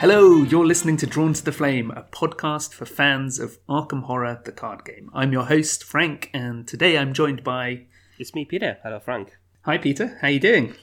[0.00, 4.40] Hello, you're listening to Drawn to the Flame, a podcast for fans of Arkham Horror,
[4.44, 5.10] the card game.
[5.12, 7.86] I'm your host, Frank, and today I'm joined by.
[8.18, 8.78] It's me, Peter.
[8.84, 9.36] Hello, Frank.
[9.62, 10.18] Hi, Peter.
[10.20, 10.74] How are you doing?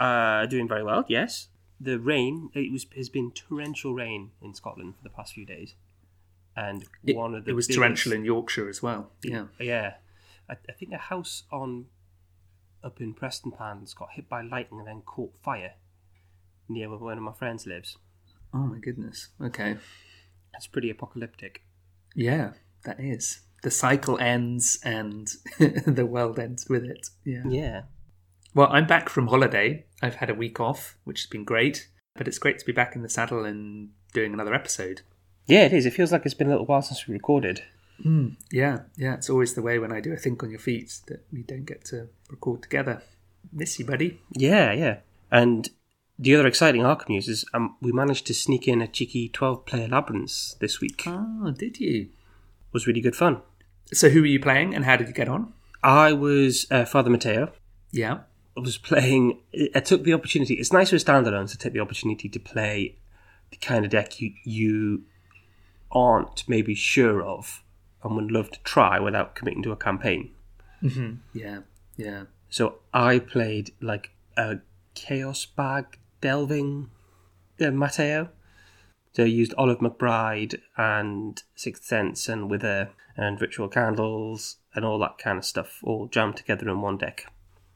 [0.00, 1.04] Uh, doing very well.
[1.08, 1.48] Yes.
[1.78, 2.48] The rain.
[2.54, 5.74] It was has been torrential rain in Scotland for the past few days,
[6.56, 9.10] and It, one of the it was biggest- torrential in Yorkshire as well.
[9.22, 9.46] Yeah.
[9.60, 9.94] Yeah,
[10.48, 11.86] I, I think a house on
[12.82, 15.74] up in Prestonpans got hit by lightning and then caught fire
[16.68, 17.98] near where one of my friends lives.
[18.54, 19.28] Oh my goodness.
[19.42, 19.76] Okay.
[20.52, 21.62] That's pretty apocalyptic.
[22.14, 22.52] Yeah,
[22.84, 23.40] that is.
[23.62, 27.08] The cycle ends and the world ends with it.
[27.24, 27.42] Yeah.
[27.48, 27.82] Yeah.
[28.54, 29.86] Well, I'm back from holiday.
[30.00, 32.94] I've had a week off, which has been great, but it's great to be back
[32.94, 35.00] in the saddle and doing another episode.
[35.46, 35.86] Yeah, it is.
[35.86, 37.62] It feels like it's been a little while since we recorded.
[38.02, 41.00] Hmm, yeah, yeah, it's always the way when I do a Think on Your Feet
[41.08, 43.02] that we don't get to record together.
[43.52, 44.20] Miss you, buddy.
[44.32, 44.98] Yeah, yeah.
[45.30, 45.68] And
[46.18, 49.66] the other exciting Arkham news is um, we managed to sneak in a cheeky 12
[49.66, 51.02] player labyrinth this week.
[51.06, 52.02] Oh, did you?
[52.02, 53.42] It was really good fun.
[53.92, 55.52] So, who were you playing and how did you get on?
[55.82, 57.52] I was uh, Father Mateo.
[57.90, 58.20] Yeah.
[58.56, 59.40] I was playing.
[59.74, 60.54] I took the opportunity.
[60.54, 62.96] It's nice with standalones to take the opportunity to play
[63.50, 65.02] the kind of deck you you
[65.90, 67.62] aren't maybe sure of
[68.02, 70.30] and would love to try without committing to a campaign.
[71.32, 71.60] Yeah,
[71.96, 72.24] yeah.
[72.50, 74.58] So I played like a
[74.94, 76.88] chaos bag delving
[77.60, 78.30] uh, Mateo.
[79.12, 84.98] So I used Olive McBride and Sixth Sense and Wither and Ritual Candles and all
[85.00, 87.26] that kind of stuff all jammed together in one deck.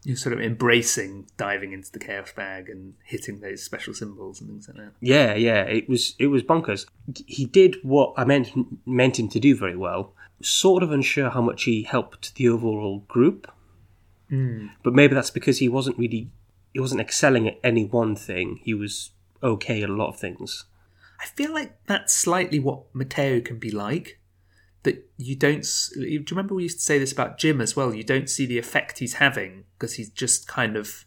[0.02, 4.48] You're sort of embracing diving into the chaos bag and hitting those special symbols and
[4.48, 4.92] things like that.
[5.00, 6.86] Yeah, yeah, it was it was bonkers.
[7.26, 8.48] He did what I meant
[8.86, 10.14] meant him to do very well.
[10.40, 13.52] Sort of unsure how much he helped the overall group,
[14.82, 16.30] but maybe that's because he wasn't really
[16.78, 18.60] he wasn't excelling at any one thing.
[18.62, 19.10] He was
[19.42, 20.64] okay at a lot of things.
[21.20, 24.20] I feel like that's slightly what Mateo can be like.
[24.84, 25.66] That you don't.
[25.94, 27.92] Do you remember we used to say this about Jim as well?
[27.92, 31.04] You don't see the effect he's having because he's just kind of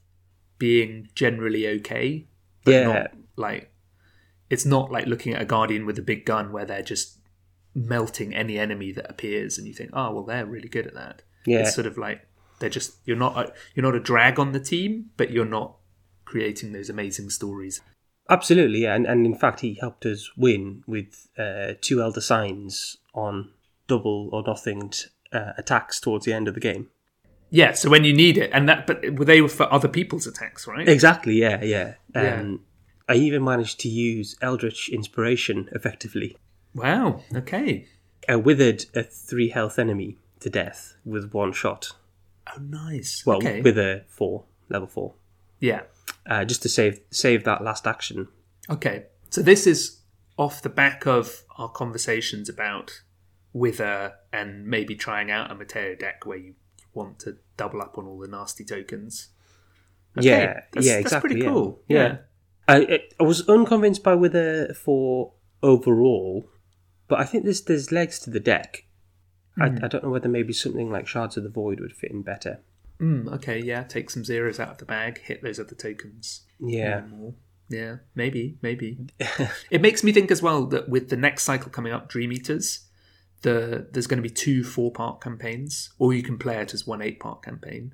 [0.58, 2.28] being generally okay.
[2.66, 2.84] But Yeah.
[2.84, 3.72] not like
[4.50, 7.18] it's not like looking at a guardian with a big gun where they're just
[7.74, 11.22] melting any enemy that appears, and you think, oh well, they're really good at that.
[11.46, 11.60] Yeah.
[11.60, 12.28] It's sort of like
[12.62, 15.76] they're just you're not a, you're not a drag on the team, but you're not
[16.24, 17.82] creating those amazing stories.
[18.30, 22.96] Absolutely, yeah, and, and in fact he helped us win with uh, two elder signs
[23.14, 23.52] on
[23.88, 24.94] double or nothing
[25.34, 26.90] uh, attacks towards the end of the game.
[27.50, 30.26] Yeah, so when you need it, and that, but were they were for other people's
[30.26, 30.88] attacks, right?
[30.88, 31.96] Exactly, yeah, yeah.
[32.16, 32.40] Yeah.
[32.40, 32.62] Um,
[33.10, 36.38] I even managed to use Eldritch Inspiration effectively.
[36.74, 37.24] Wow.
[37.36, 37.88] Okay.
[38.30, 41.92] I withered a three health enemy to death with one shot.
[42.48, 43.24] Oh, nice.
[43.26, 43.62] Well, okay.
[43.62, 45.14] with a four, level four,
[45.60, 45.82] yeah.
[46.26, 48.28] uh, just to save save that last action.
[48.70, 49.06] Okay.
[49.30, 50.02] So this is
[50.38, 53.02] off the back of our conversations about
[53.54, 56.56] Wither and maybe trying out a Mateo deck where you
[56.94, 59.30] want to double up on all the nasty tokens.
[60.18, 61.30] Okay, Yeah, that's, yeah, That's exactly.
[61.30, 61.50] pretty yeah.
[61.50, 61.82] cool.
[61.88, 62.18] Yeah,
[62.68, 65.32] I, I- I was unconvinced by Wither for
[65.64, 66.50] overall,
[67.08, 68.86] but I think there's there's legs to the deck.
[69.56, 69.62] Hmm.
[69.62, 72.22] I, I don't know whether maybe something like Shards of the Void would fit in
[72.22, 72.60] better.
[73.00, 73.60] Mm, okay.
[73.60, 73.84] Yeah.
[73.84, 75.22] Take some zeros out of the bag.
[75.22, 76.42] Hit those other tokens.
[76.60, 77.04] Yeah.
[77.72, 78.98] Yeah, maybe, maybe.
[79.72, 82.82] it makes me think as well that with the next cycle coming up, Dream Eaters,
[83.44, 86.86] the there's going to be two four part campaigns, or you can play it as
[86.86, 87.94] one eight part campaign.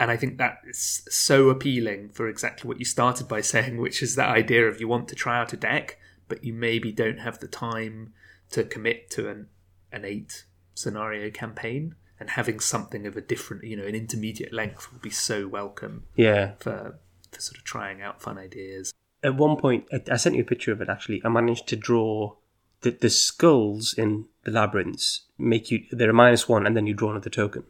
[0.00, 4.02] And I think that is so appealing for exactly what you started by saying, which
[4.02, 5.98] is that idea of you want to try out a deck,
[6.28, 8.12] but you maybe don't have the time
[8.50, 9.46] to commit to an
[9.92, 11.94] an eight scenario campaign.
[12.20, 16.04] And having something of a different, you know, an intermediate length would be so welcome
[16.14, 16.52] yeah.
[16.60, 17.00] for
[17.32, 18.94] for sort of trying out fun ideas.
[19.24, 20.88] At one point, I, I sent you a picture of it.
[20.88, 22.36] Actually, I managed to draw
[22.82, 25.22] the the skulls in the labyrinths.
[25.36, 27.64] Make you they're a minus one, and then you draw another token.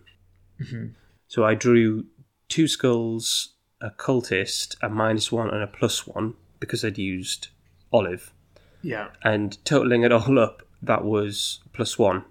[0.61, 0.87] Mm-hmm.
[1.29, 2.05] So I drew
[2.49, 7.49] two skulls, a cultist, a minus one, and a plus one because I'd used
[7.91, 8.35] olive.
[8.83, 9.09] Yeah.
[9.23, 12.25] and totaling it all up, that was plus one.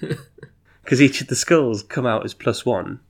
[0.82, 3.00] Because each of the skulls come out as plus one.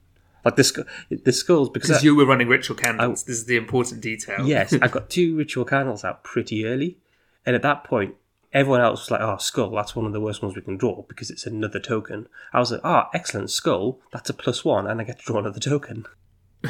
[0.43, 0.79] Like the, sc-
[1.09, 3.23] the skulls, because Because I- you were running ritual candles.
[3.23, 4.45] this is the important detail.
[4.45, 6.97] yes, I've got two ritual candles out pretty early,
[7.45, 8.15] and at that point,
[8.51, 11.03] everyone else was like, "Oh, skull, that's one of the worst ones we can draw
[11.07, 14.99] because it's another token." I was like, "Oh, excellent, skull, that's a plus one, and
[14.99, 16.05] I get to draw another token."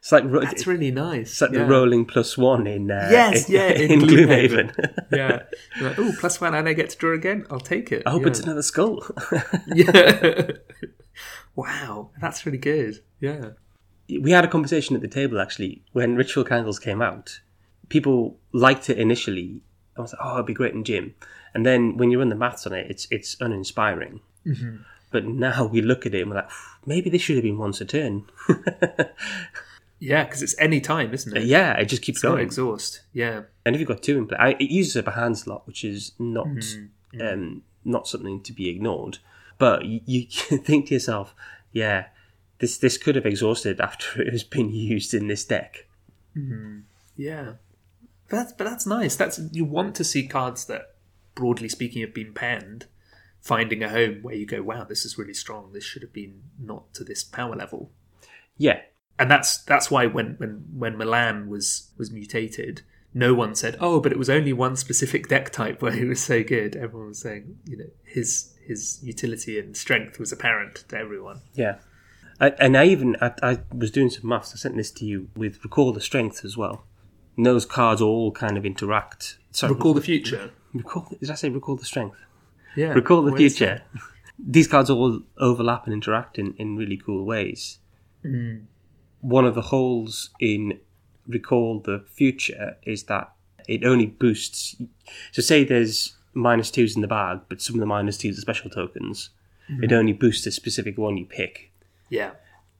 [0.00, 1.30] it's like ro- That's really nice.
[1.32, 1.60] it's like yeah.
[1.60, 4.94] the rolling plus one in uh, Yes, in, yeah, in in Gloomhaven.
[5.12, 5.42] Yeah.
[5.80, 7.46] Like, oh, plus one and I get to draw again?
[7.50, 8.02] I'll take it.
[8.06, 8.28] I hope yeah.
[8.28, 9.04] it's another skull.
[9.74, 10.50] Yeah.
[11.54, 12.10] wow.
[12.20, 13.02] That's really good.
[13.20, 13.50] Yeah.
[14.08, 17.40] we had a conversation at the table actually when ritual candles came out
[17.90, 19.60] people liked it initially.
[19.98, 21.14] I was like, oh, it'd be great in Jim,
[21.52, 24.20] and then when you run the maths on it, it's it's uninspiring.
[25.10, 26.50] But now we look at it and we're like,
[26.86, 28.24] maybe this should have been once a turn.
[30.00, 31.44] Yeah, because it's any time, isn't it?
[31.44, 32.40] yeah, it just keeps It's going.
[32.42, 33.02] exhaust.
[33.12, 33.42] Yeah.
[33.64, 35.84] And if you've got two in play, I, it uses up a hand slot, which
[35.84, 37.20] is not Mm-hmm.
[37.20, 39.18] um, not something to be ignored.
[39.58, 40.26] But you, you
[40.58, 41.34] think to yourself,
[41.72, 42.06] yeah,
[42.60, 45.86] this this could have exhausted after it has been used in this deck.
[47.16, 47.52] Yeah.
[48.28, 49.16] But that's, but that's nice.
[49.16, 50.94] That's You want to see cards that,
[51.34, 52.86] broadly speaking, have been penned,
[53.40, 55.72] finding a home where you go, wow, this is really strong.
[55.72, 57.90] This should have been not to this power level.
[58.56, 58.80] Yeah,
[59.20, 62.82] and that's that's why when when when Milan was was mutated,
[63.14, 66.20] no one said, "Oh, but it was only one specific deck type where he was
[66.22, 70.96] so good." Everyone was saying, you know, his his utility and strength was apparent to
[70.96, 71.40] everyone.
[71.54, 71.76] yeah.
[72.42, 74.54] I, and I even I, I was doing some maths.
[74.54, 76.84] I sent this to you with recall the strength as well.
[77.36, 79.36] And those cards all kind of interact.
[79.50, 80.50] Sorry, Recall the future.
[80.72, 81.06] recall.
[81.20, 82.16] Did I say recall the strength?
[82.76, 83.82] Yeah, Recall the future.
[84.38, 87.78] These cards all overlap and interact in, in really cool ways.
[88.24, 88.64] Mm.
[89.20, 90.80] One of the holes in
[91.26, 93.32] Recall the Future is that
[93.68, 94.76] it only boosts.
[95.32, 98.40] So, say there's minus twos in the bag, but some of the minus twos are
[98.40, 99.30] special tokens.
[99.70, 99.84] Mm-hmm.
[99.84, 101.70] It only boosts a specific one you pick.
[102.08, 102.32] Yeah,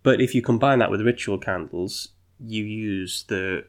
[0.03, 2.09] But if you combine that with ritual candles,
[2.45, 3.65] you use the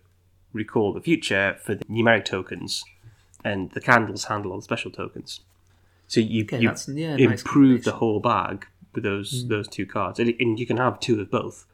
[0.53, 2.83] Recall the Future for the numeric tokens,
[3.43, 5.41] and the candles handle all the special tokens.
[6.07, 9.49] So you, Okay, you yeah, nice improve the whole bag with those mm.
[9.49, 11.65] those two cards, and, and you can have two of both.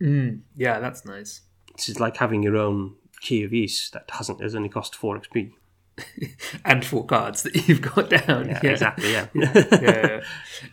[0.00, 0.40] Mm.
[0.56, 1.42] yeah, that's nice.
[1.76, 5.18] This is like having your own Key of Ys that hasn't has only cost four
[5.18, 5.52] XP.
[6.64, 8.48] And four cards that you've got down.
[8.48, 9.12] Yeah, exactly.
[9.12, 9.28] Yeah.
[9.34, 10.22] yeah.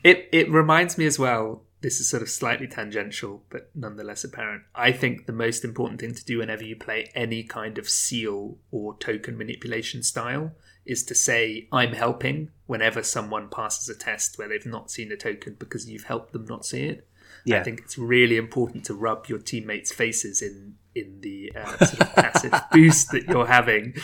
[0.04, 1.64] It it reminds me as well.
[1.82, 4.64] This is sort of slightly tangential, but nonetheless apparent.
[4.76, 8.58] I think the most important thing to do whenever you play any kind of seal
[8.72, 10.54] or token manipulation style
[10.86, 15.18] is to say "I'm helping" whenever someone passes a test where they've not seen a
[15.18, 17.08] token because you've helped them not see it.
[17.46, 17.60] Yeah.
[17.60, 22.02] I think it's really important to rub your teammates' faces in in the uh, sort
[22.02, 23.96] of passive boost that you're having.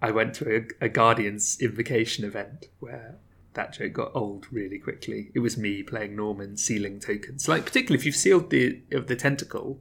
[0.00, 3.16] I went to a, a Guardians invocation event where
[3.54, 5.30] that joke got old really quickly.
[5.34, 7.48] It was me playing Norman sealing tokens.
[7.48, 9.80] Like particularly if you've sealed the of the tentacle,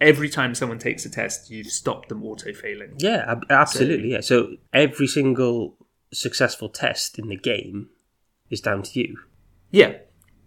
[0.00, 2.94] every time someone takes a test, you've stopped them auto failing.
[2.98, 4.12] Yeah, ab- absolutely.
[4.12, 4.20] Yeah.
[4.20, 5.76] So every single
[6.12, 7.88] successful test in the game
[8.50, 9.18] is down to you.
[9.70, 9.98] Yeah,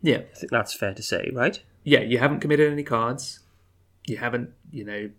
[0.01, 1.61] yeah, I think that's fair to say, right?
[1.83, 2.01] Yeah.
[2.01, 3.39] You haven't committed any cards.
[4.05, 5.09] You haven't, you know,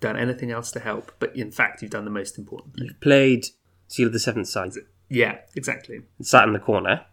[0.00, 1.12] done anything else to help.
[1.18, 2.84] But in fact, you've done the most important thing.
[2.86, 3.46] You've played
[3.88, 4.70] Seal of the Seventh Sign,
[5.08, 6.02] Yeah, exactly.
[6.20, 7.06] sat in the corner,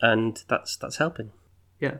[0.00, 1.32] and that's that's helping.
[1.78, 1.98] Yeah,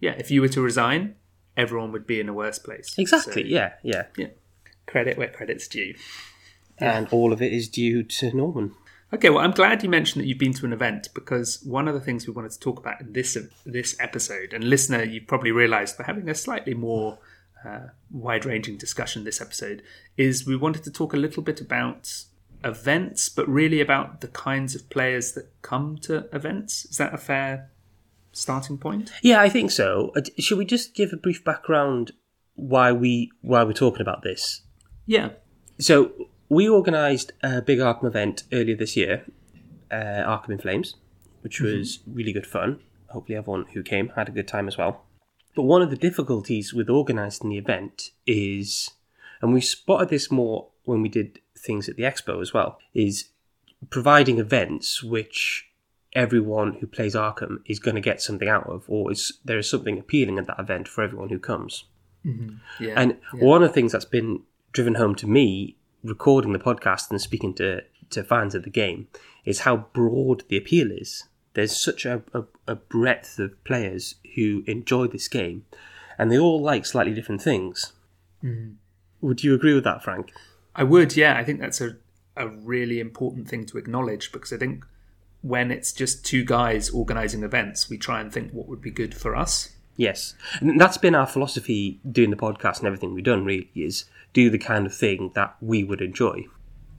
[0.00, 0.12] yeah.
[0.18, 1.14] If you were to resign,
[1.56, 2.94] everyone would be in a worse place.
[2.98, 3.44] Exactly.
[3.44, 4.04] So, yeah, yeah.
[4.16, 4.28] yeah.
[4.86, 5.94] Credit where credit's due.
[6.78, 8.74] And all of it is due to Norman.
[9.12, 11.94] Okay, well, I'm glad you mentioned that you've been to an event because one of
[11.94, 15.50] the things we wanted to talk about in this this episode, and listener, you've probably
[15.50, 17.18] realised we're having a slightly more
[17.64, 19.82] uh, wide-ranging discussion this episode,
[20.16, 22.24] is we wanted to talk a little bit about
[22.62, 26.84] events, but really about the kinds of players that come to events.
[26.86, 27.70] Is that a fair
[28.32, 29.10] starting point?
[29.22, 30.12] Yeah, I think so.
[30.14, 32.12] Uh, Should we just give a brief background
[32.56, 34.62] why we why we're talking about this?
[35.06, 35.30] Yeah.
[35.78, 36.12] So
[36.48, 39.24] we organised a big Arkham event earlier this year,
[39.90, 40.96] uh, Arkham in Flames,
[41.42, 42.80] which was really good fun.
[43.08, 45.04] Hopefully, everyone who came had a good time as well.
[45.54, 48.90] But one of the difficulties with organising the event is,
[49.40, 53.30] and we spotted this more when we did things at the expo as well, is
[53.90, 55.68] providing events which
[56.12, 59.68] everyone who plays Arkham is going to get something out of, or is there is
[59.68, 61.84] something appealing at that event for everyone who comes.
[62.80, 62.94] Yeah.
[62.96, 67.20] And one of the things that's been driven home to me recording the podcast and
[67.20, 69.08] speaking to, to fans of the game
[69.44, 71.24] is how broad the appeal is.
[71.54, 75.64] There's such a, a, a breadth of players who enjoy this game,
[76.16, 77.92] and they all like slightly different things.
[78.44, 78.74] Mm-hmm.
[79.20, 80.32] Would you agree with that, Frank?
[80.74, 81.36] I would, yeah.
[81.36, 81.96] I think that's a,
[82.36, 84.84] a really important thing to acknowledge because I think
[85.42, 89.14] when it's just two guys organising events, we try and think what would be good
[89.14, 89.70] for us.
[89.98, 90.34] Yes.
[90.60, 94.48] And that's been our philosophy doing the podcast and everything we've done, really, is do
[94.48, 96.46] the kind of thing that we would enjoy.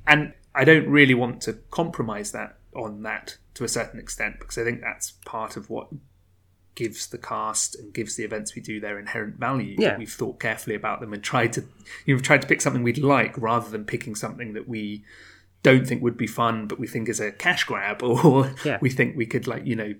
[0.06, 4.58] And I don't really want to compromise that on that to a certain extent because
[4.58, 5.88] I think that's part of what
[6.76, 9.76] gives the cast and gives the events we do their inherent value.
[9.80, 9.98] Yeah.
[9.98, 11.64] We've thought carefully about them and tried to
[12.06, 15.04] you know tried to pick something we'd like rather than picking something that we
[15.62, 18.78] don't think would be fun but we think is a cash grab or Yeah.
[18.82, 19.94] we think we could like, you know,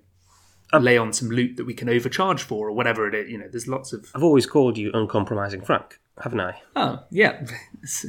[0.78, 3.30] lay on some loot that we can overcharge for or whatever it is.
[3.30, 6.62] You know, there's lots of I've always called you uncompromising Frank, haven't I?
[6.76, 7.46] Oh, yeah.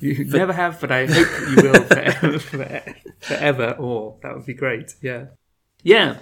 [0.00, 2.38] You never have, but I hope you will forever,
[3.20, 3.76] forever.
[3.78, 4.94] Or that would be great.
[5.00, 5.26] Yeah,
[5.82, 6.18] yeah,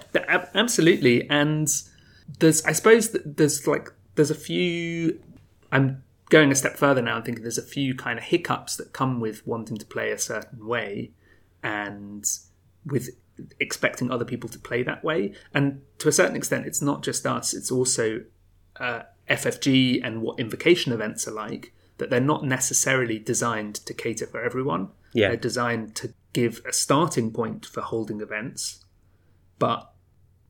[0.53, 1.29] absolutely.
[1.29, 1.67] And
[2.39, 5.19] there's, I suppose, th- there's like there's a few.
[5.71, 7.17] I'm going a step further now.
[7.17, 10.17] I'm thinking there's a few kind of hiccups that come with wanting to play a
[10.19, 11.11] certain way,
[11.63, 12.23] and
[12.85, 13.09] with
[13.59, 15.33] expecting other people to play that way.
[15.53, 18.23] And to a certain extent, it's not just us; it's also
[18.77, 21.73] uh, FFG and what invocation events are like.
[21.97, 24.89] That they're not necessarily designed to cater for everyone.
[25.13, 25.29] Yeah.
[25.29, 28.85] They're designed to give a starting point for holding events,
[29.59, 29.91] but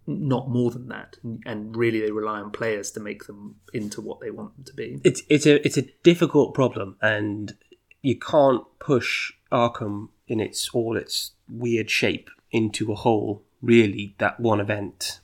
[0.08, 1.18] not more than that.
[1.46, 4.74] And really, they rely on players to make them into what they want them to
[4.74, 5.00] be.
[5.04, 7.56] It's it's a it's a difficult problem, and
[8.02, 13.44] you can't push Arkham in its all its weird shape into a whole.
[13.62, 15.20] Really, that one event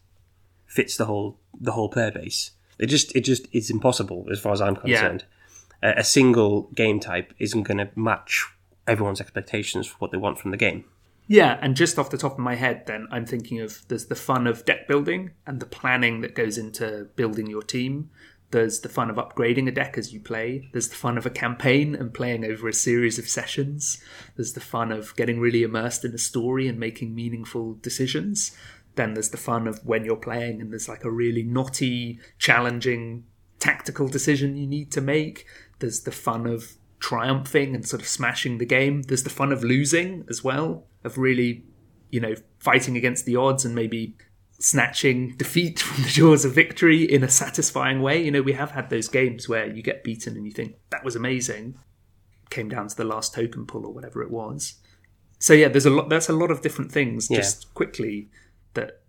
[0.66, 2.52] fits the whole the whole player base.
[2.78, 5.26] It just it just is impossible as far as I'm concerned.
[5.82, 8.46] A, a single game type isn't going to match
[8.88, 10.86] everyone's expectations for what they want from the game.
[11.28, 14.16] Yeah, and just off the top of my head, then I'm thinking of there's the
[14.16, 18.10] fun of deck building and the planning that goes into building your team.
[18.52, 20.70] There's the fun of upgrading a deck as you play.
[20.72, 24.02] There's the fun of a campaign and playing over a series of sessions.
[24.36, 28.56] There's the fun of getting really immersed in a story and making meaningful decisions.
[28.96, 33.26] Then there's the fun of when you're playing and there's like a really knotty, challenging
[33.60, 35.46] tactical decision you need to make.
[35.80, 39.04] There's the fun of triumphing and sort of smashing the game.
[39.04, 41.66] There's the fun of losing as well, of really,
[42.12, 44.16] you know, fighting against the odds and maybe
[44.60, 48.24] snatching defeat from the jaws of victory in a satisfying way.
[48.24, 51.04] You know, we have had those games where you get beaten and you think that
[51.04, 51.78] was amazing.
[52.50, 54.76] Came down to the last token pull or whatever it was.
[55.40, 56.10] So yeah, there's a lot.
[56.10, 57.30] That's a lot of different things.
[57.30, 57.38] Yeah.
[57.38, 58.30] Just quickly
[58.74, 59.02] that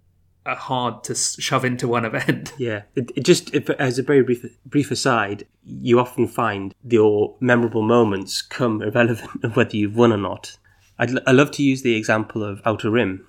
[0.44, 2.52] are hard to shove into one event.
[2.58, 7.36] Yeah, it, it just if, as a very brief brief aside, you often find your
[7.40, 10.58] memorable moments come irrelevant of whether you've won or not.
[10.98, 13.24] I'd, l- I love to use the example of Outer Rim,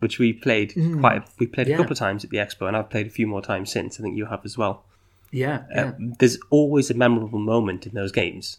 [0.00, 1.22] which we played quite.
[1.38, 1.74] We played Yeah.
[1.74, 3.98] a couple of times at the expo, and I've played a few more times since.
[3.98, 4.84] I think you have as well.
[5.30, 5.84] Yeah, yeah.
[5.84, 8.58] Uh, there's always a memorable moment in those games,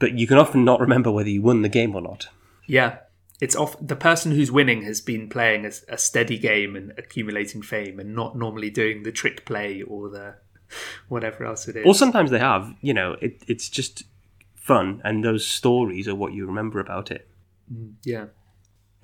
[0.00, 2.26] but you can often not remember whether you won the game or not.
[2.66, 2.96] Yeah,
[3.40, 3.76] it's off.
[3.80, 8.14] The person who's winning has been playing a, a steady game and accumulating fame, and
[8.16, 10.34] not normally doing the trick play or the
[11.08, 11.86] whatever else it is.
[11.86, 12.74] Or sometimes they have.
[12.80, 14.02] You know, it, it's just
[14.56, 17.28] fun, and those stories are what you remember about it.
[18.04, 18.26] yeah,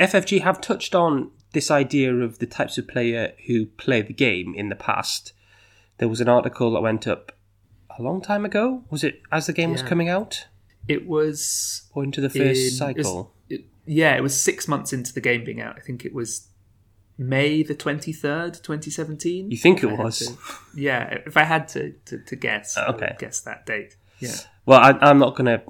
[0.00, 4.54] FFG have touched on this idea of the types of player who play the game
[4.54, 5.32] in the past.
[5.98, 7.32] There was an article that went up
[7.98, 8.84] a long time ago.
[8.90, 10.46] Was it as the game was coming out
[10.86, 11.82] it was.
[11.94, 13.34] or into the in- first it was- cycle?
[13.48, 15.76] it- yeah, it was six months into the game being out.
[15.76, 16.48] I think it was
[17.20, 19.50] May the twenty third, twenty seventeen.
[19.50, 20.36] You think it was?
[20.76, 23.16] Yeah, if I had to to, to guess, I would Okay.
[23.18, 23.96] guess that date.
[24.20, 24.36] Yeah,
[24.66, 25.60] Well, I, I'm not gonna.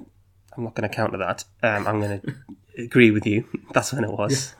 [0.55, 1.45] I'm not gonna counter that.
[1.63, 2.21] Um, I'm gonna
[2.77, 3.45] agree with you.
[3.73, 4.53] That's when it was.
[4.53, 4.59] yeah,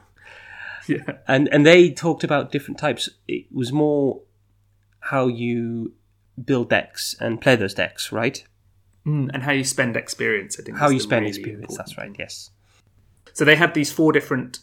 [1.28, 3.10] And and they talked about different types.
[3.28, 4.22] It was more
[5.00, 5.94] how you
[6.44, 8.44] build decks and play those decks, right?
[9.06, 10.60] Mm, and how you spend experience.
[10.60, 11.78] I think How you spend really experience.
[11.78, 12.16] That's right.
[12.18, 12.52] Yes.
[13.34, 14.60] So they had these four different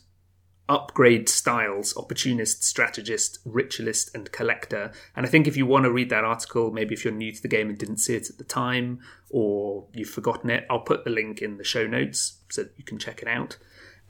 [0.69, 4.93] upgrade styles opportunist, strategist, ritualist, and collector.
[5.15, 7.41] And I think if you want to read that article, maybe if you're new to
[7.41, 11.05] the game and didn't see it at the time or you've forgotten it, I'll put
[11.05, 13.57] the link in the show notes so that you can check it out.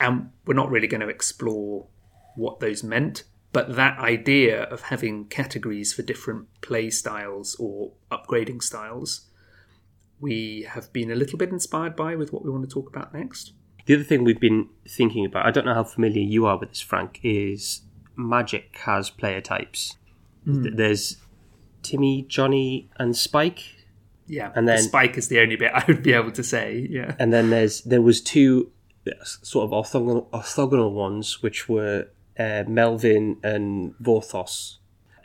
[0.00, 1.86] And we're not really going to explore
[2.36, 3.24] what those meant.
[3.52, 9.22] But that idea of having categories for different play styles or upgrading styles,
[10.20, 13.14] we have been a little bit inspired by with what we want to talk about
[13.14, 13.52] next.
[13.86, 16.70] The other thing we've been thinking about, I don't know how familiar you are with
[16.70, 17.82] this, Frank, is
[18.16, 19.96] Magic has player types.
[20.44, 21.16] Th- There's
[21.82, 23.62] Timmy, Johnny, and Spike,
[24.26, 26.86] Yeah, And the then- spike is the only bit I would be able to say.
[26.90, 28.72] Yeah, and then there's there was two
[29.06, 34.78] uh, sort of orthogonal, orthogonal ones, which were uh, Melvin and Vorthos.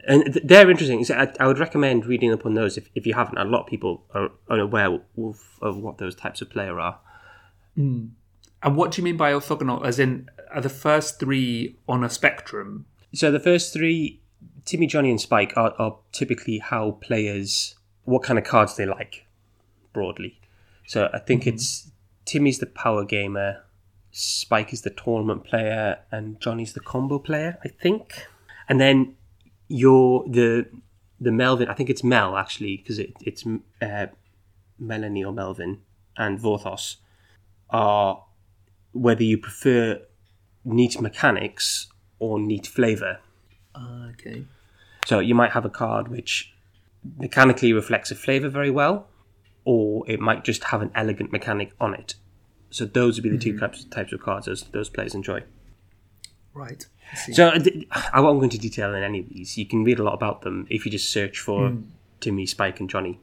[0.07, 1.03] And th- they're interesting.
[1.03, 3.37] So I, I would recommend reading up on those if, if you haven't.
[3.37, 6.99] A lot of people are unaware of, of what those types of player are.
[8.63, 9.85] and what do you mean by orthogonal?
[9.85, 12.85] As in, are the first three on a spectrum?
[13.13, 14.21] So the first three,
[14.65, 17.75] Timmy, Johnny, and Spike, are, are typically how players,
[18.05, 19.25] what kind of cards they like,
[19.93, 20.39] broadly.
[20.87, 21.91] So I think it's
[22.25, 23.63] Timmy's the power gamer,
[24.11, 27.57] Spike is the tournament player, and Johnny's the combo player.
[27.63, 28.27] I think,
[28.67, 29.15] and then
[29.67, 30.67] you're the
[31.19, 31.67] the Melvin.
[31.69, 33.45] I think it's Mel actually because it, it's
[33.81, 34.07] uh,
[34.77, 35.81] Melanie or Melvin
[36.17, 36.97] and Vorthos
[37.69, 38.25] are
[38.91, 40.01] whether you prefer
[40.65, 41.87] neat mechanics
[42.19, 43.19] or neat flavor.
[43.73, 44.45] Ah, okay.
[45.05, 46.53] So you might have a card which
[47.17, 49.07] mechanically reflects a flavor very well,
[49.63, 52.15] or it might just have an elegant mechanic on it.
[52.71, 53.59] So those would be the two mm-hmm.
[53.59, 55.43] types types of cards those those players enjoy.
[56.53, 56.85] Right.
[57.31, 59.57] So uh, th- I won't go into detail in any of these.
[59.57, 61.83] You can read a lot about them if you just search for mm.
[62.19, 63.19] Timmy, Spike, and Johnny.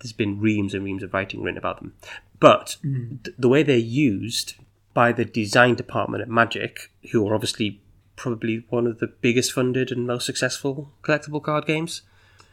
[0.00, 1.94] There's been reams and reams of writing written about them.
[2.40, 3.22] But mm.
[3.22, 4.54] th- the way they're used
[4.92, 7.80] by the design department at Magic, who are obviously
[8.16, 12.02] probably one of the biggest funded and most successful collectible card games.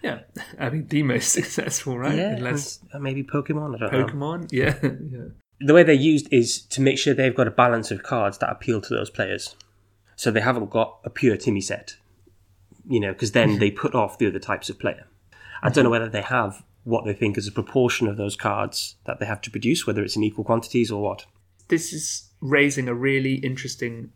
[0.01, 0.21] yeah,
[0.60, 2.17] I think the most successful, right?
[2.17, 3.75] Yeah, Unless uh, maybe Pokemon.
[3.75, 4.05] I don't know.
[4.05, 4.50] Pokemon.
[4.51, 5.29] Yeah, yeah.
[5.63, 8.50] The way they're used is to make sure they've got a balance of cards that
[8.50, 9.56] appeal to those players.
[10.15, 11.96] So they haven't got a pure Timmy set,
[12.88, 15.08] you know, because then they put off the other types of player.
[15.63, 18.96] I don't know whether they have what they think is a proportion of those cards
[19.06, 21.25] that they have to produce, whether it's in equal quantities or what.
[21.68, 24.12] this is raising a really interesting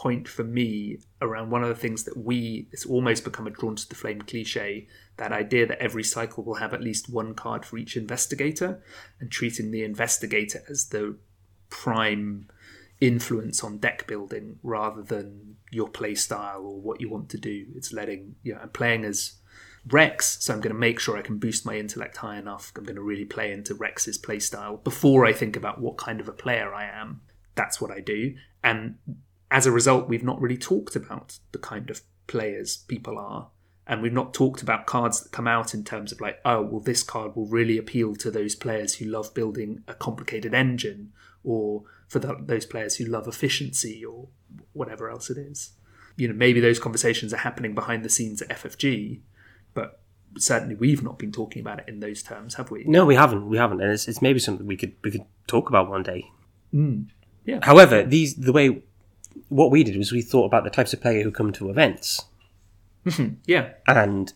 [0.00, 3.76] point for me around one of the things that we it's almost become a drawn
[3.76, 4.86] to the flame cliche
[5.18, 8.82] that idea that every cycle will have at least one card for each investigator
[9.20, 11.14] and treating the investigator as the
[11.68, 12.48] prime
[12.98, 17.66] influence on deck building rather than your play style or what you want to do
[17.74, 19.34] it's letting you know i'm playing as
[19.88, 22.70] Rex, so I'm going to make sure I can boost my intellect high enough.
[22.76, 26.28] I'm going to really play into Rex's playstyle before I think about what kind of
[26.28, 27.22] a player I am.
[27.54, 28.34] That's what I do.
[28.62, 28.96] And
[29.50, 33.48] as a result, we've not really talked about the kind of players people are.
[33.86, 36.80] And we've not talked about cards that come out in terms of like, oh, well,
[36.80, 41.82] this card will really appeal to those players who love building a complicated engine, or
[42.06, 44.28] for the, those players who love efficiency, or
[44.74, 45.72] whatever else it is.
[46.16, 49.22] You know, maybe those conversations are happening behind the scenes at FFG,
[49.74, 50.00] but
[50.38, 52.84] certainly we've not been talking about it in those terms, have we?
[52.84, 53.48] No, we haven't.
[53.48, 56.30] We haven't, and it's, it's maybe something we could we could talk about one day.
[56.70, 57.02] Hmm.
[57.44, 57.58] Yeah.
[57.62, 58.82] However, these the way
[59.48, 62.24] what we did was we thought about the types of player who come to events,
[63.46, 63.70] Yeah.
[63.86, 64.32] and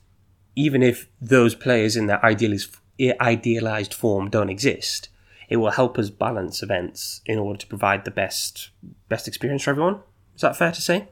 [0.56, 2.76] even if those players in their idealized
[3.20, 5.08] idealized form don't exist,
[5.48, 8.70] it will help us balance events in order to provide the best
[9.08, 10.00] best experience for everyone.
[10.34, 11.08] Is that fair to say?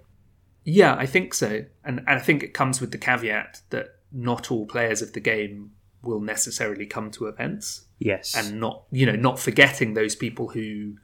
[0.64, 1.64] Yeah, I think so.
[1.84, 5.20] And, and I think it comes with the caveat that not all players of the
[5.20, 8.34] game will necessarily come to events Yes.
[8.36, 10.94] and not, you know, not forgetting those people who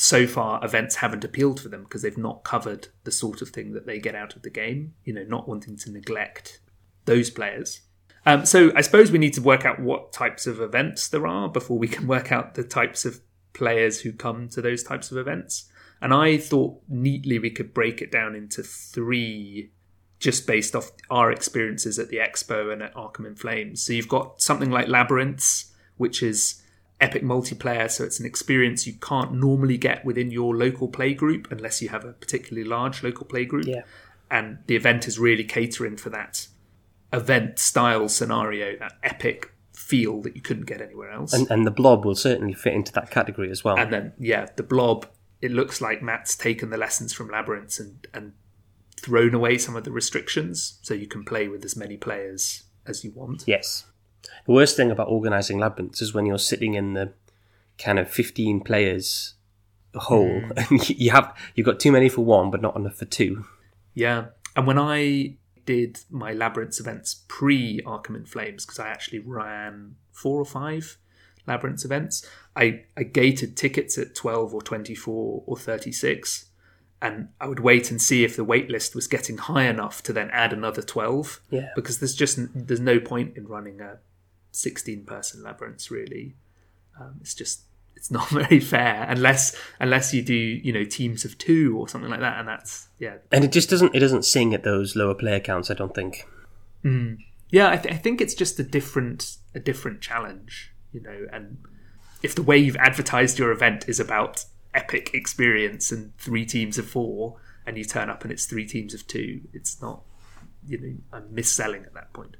[0.00, 3.72] so far events haven't appealed for them because they've not covered the sort of thing
[3.72, 6.58] that they get out of the game, you know, not wanting to neglect
[7.04, 7.82] those players.
[8.24, 11.50] Um, so I suppose we need to work out what types of events there are
[11.50, 13.20] before we can work out the types of
[13.52, 15.68] players who come to those types of events.
[16.00, 19.70] And I thought neatly we could break it down into three
[20.18, 23.82] just based off our experiences at the expo and at Arkham in Flames.
[23.82, 26.59] So you've got something like Labyrinths, which is
[27.00, 31.50] epic multiplayer, so it's an experience you can't normally get within your local play group
[31.50, 33.66] unless you have a particularly large local play group.
[33.66, 33.82] Yeah.
[34.30, 36.46] And the event is really catering for that
[37.12, 41.32] event style scenario, that epic feel that you couldn't get anywhere else.
[41.32, 43.78] and, and the blob will certainly fit into that category as well.
[43.78, 45.06] And then, yeah, the blob.
[45.40, 48.34] It looks like Matt's taken the lessons from Labyrinths and and
[48.96, 53.02] thrown away some of the restrictions, so you can play with as many players as
[53.02, 53.44] you want.
[53.46, 53.86] Yes.
[54.46, 57.12] The worst thing about organising labyrinths is when you're sitting in the
[57.78, 59.34] kind of 15 players
[59.94, 60.52] hole mm.
[60.70, 63.44] and you have you've got too many for one but not enough for two.
[63.94, 69.20] Yeah, and when I did my Labyrinths events pre Arkham in Flames, because I actually
[69.20, 70.98] ran four or five
[71.46, 76.46] Labyrinths events, I, I gated tickets at 12 or 24 or 36.
[77.02, 80.12] And I would wait and see if the wait list was getting high enough to
[80.12, 81.40] then add another 12.
[81.50, 81.70] Yeah.
[81.74, 83.98] Because there's just there's no point in running a
[84.52, 86.36] 16 person labyrinths really.
[86.98, 87.62] Um, it's just
[87.96, 92.10] it's not very fair unless unless you do you know teams of two or something
[92.10, 95.14] like that, and that's yeah And it just doesn't it doesn't sing at those lower
[95.14, 96.26] player counts, I don't think.
[97.50, 97.70] yeah.
[97.70, 101.26] I, th- I think it's just a different a different challenge, you know.
[101.32, 101.58] And
[102.22, 106.86] if the way you've advertised your event is about epic experience and three teams of
[106.88, 107.36] four,
[107.66, 110.02] and you turn up and it's three teams of two, it's not
[110.66, 112.36] you know I'm misselling at that point.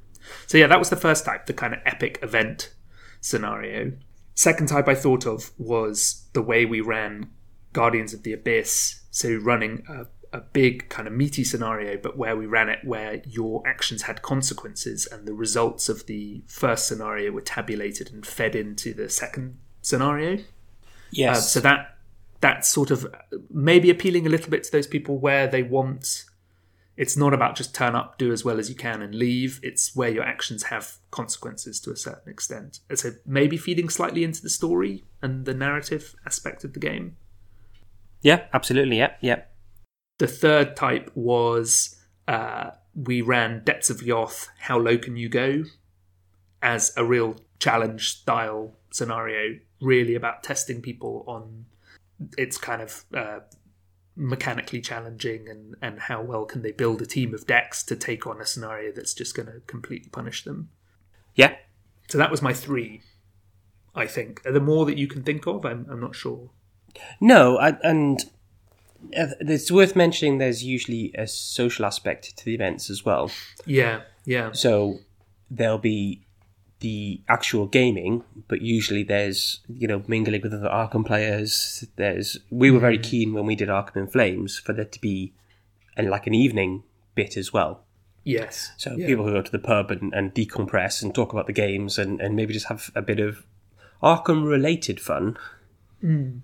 [0.47, 2.73] So yeah, that was the first type, the kind of epic event
[3.21, 3.93] scenario.
[4.35, 7.31] Second type I thought of was the way we ran
[7.73, 9.01] Guardians of the Abyss.
[9.11, 10.07] So running a,
[10.37, 14.23] a big kind of meaty scenario, but where we ran it where your actions had
[14.23, 19.59] consequences and the results of the first scenario were tabulated and fed into the second
[19.83, 20.39] scenario.
[20.39, 20.43] Uh,
[21.13, 21.53] Yes.
[21.53, 21.97] so that
[22.41, 23.13] that's sort of
[23.51, 26.25] maybe appealing a little bit to those people where they want
[26.97, 29.59] it's not about just turn up, do as well as you can, and leave.
[29.63, 32.81] It's where your actions have consequences to a certain extent.
[32.89, 37.17] And So maybe feeding slightly into the story and the narrative aspect of the game.
[38.23, 39.43] yeah, absolutely, yeah, yeah.
[40.19, 41.97] The third type was
[42.29, 45.65] uh, we ran Depths of Yoth, How Low Can You Go?
[46.63, 51.65] as a real challenge style scenario, really about testing people on
[52.37, 53.39] its kind of uh,
[54.17, 58.27] mechanically challenging and, and how well can they build a team of decks to take
[58.27, 60.69] on a scenario that's just going to completely punish them.
[61.35, 61.55] Yeah.
[62.09, 63.03] So that was my three,
[63.95, 64.45] I think.
[64.45, 65.65] Are there more that you can think of?
[65.65, 66.51] I'm, I'm not sure.
[67.21, 68.21] No, I, and
[69.17, 73.31] uh, it's worth mentioning there's usually a social aspect to the events as well.
[73.65, 74.53] Yeah, yeah.
[74.53, 74.99] So
[75.51, 76.27] there'll be
[76.81, 81.85] the actual gaming, but usually there's you know mingling with other Arkham players.
[81.97, 83.03] There's we were very mm.
[83.03, 85.33] keen when we did Arkham in Flames for there to be
[85.97, 86.83] and like an evening
[87.15, 87.85] bit as well.
[88.25, 88.73] Yes.
[88.77, 89.07] So yeah.
[89.07, 92.21] people who go to the pub and, and decompress and talk about the games and,
[92.21, 93.45] and maybe just have a bit of
[94.03, 95.39] Arkham related fun
[96.03, 96.41] mm.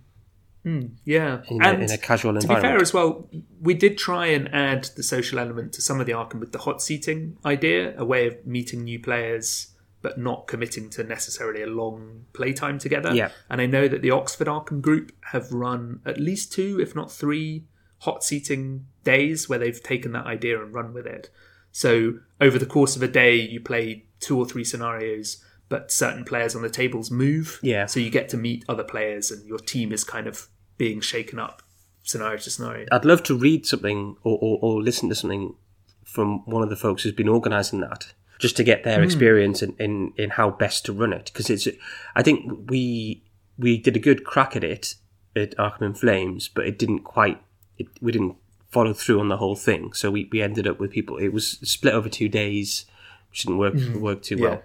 [0.65, 0.91] Mm.
[1.05, 3.29] Yeah, in, and a, in a casual to be fair as well,
[3.61, 6.59] we did try and add the social element to some of the Arkham with the
[6.59, 9.69] hot seating idea, a way of meeting new players
[10.07, 13.13] but not committing to necessarily a long playtime together.
[13.13, 13.31] Yeah.
[13.51, 17.11] And I know that the Oxford Arkham group have run at least two, if not
[17.11, 17.65] three,
[18.03, 21.29] hot seating days where they've taken that idea and run with it.
[21.73, 26.23] So over the course of a day, you play two or three scenarios, but certain
[26.23, 27.59] players on the tables move.
[27.61, 27.87] Yeah.
[27.87, 30.47] So you get to meet other players, and your team is kind of
[30.79, 31.65] being shaken up
[32.05, 32.87] scenario to scenario.
[32.93, 35.57] I'd love to read something or, or, or listen to something
[36.05, 39.05] from one of the folks who's been organising that, just to get their hmm.
[39.05, 41.31] experience in, in, in how best to run it.
[41.33, 41.69] Because it's,
[42.15, 43.23] I think we
[43.59, 44.97] we did a good crack at it
[45.35, 47.41] at Arkham in Flames, but it didn't quite.
[47.79, 48.37] It, we didn't
[48.71, 51.17] follow through on the whole thing, so we, we ended up with people.
[51.19, 52.85] It was split over two days,
[53.31, 54.01] which didn't work hmm.
[54.01, 54.49] work too Yeah.
[54.49, 54.63] well.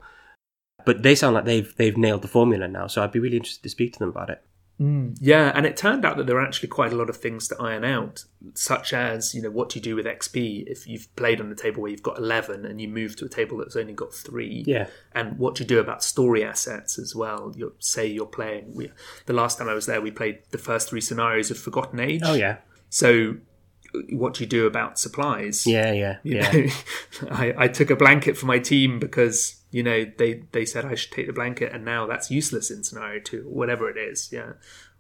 [0.83, 3.63] But they sound like they've they've nailed the formula now, so I'd be really interested
[3.63, 4.43] to speak to them about it.
[4.81, 5.15] Mm.
[5.21, 7.57] Yeah, and it turned out that there are actually quite a lot of things to
[7.61, 11.39] iron out, such as, you know, what do you do with XP if you've played
[11.39, 13.93] on a table where you've got 11 and you move to a table that's only
[13.93, 14.63] got three?
[14.65, 14.87] Yeah.
[15.13, 17.53] And what do you do about story assets as well?
[17.55, 18.91] You're, say you're playing, we,
[19.27, 22.21] the last time I was there, we played the first three scenarios of Forgotten Age.
[22.25, 22.57] Oh yeah,
[22.89, 23.35] So,
[24.09, 25.67] what do you do about supplies?
[25.67, 26.71] yeah, yeah, You yeah.
[27.29, 30.95] I, I took a blanket for my team because you know they they said I
[30.95, 34.29] should take the blanket, and now that's useless in scenario two, or whatever it is.
[34.31, 34.53] Yeah,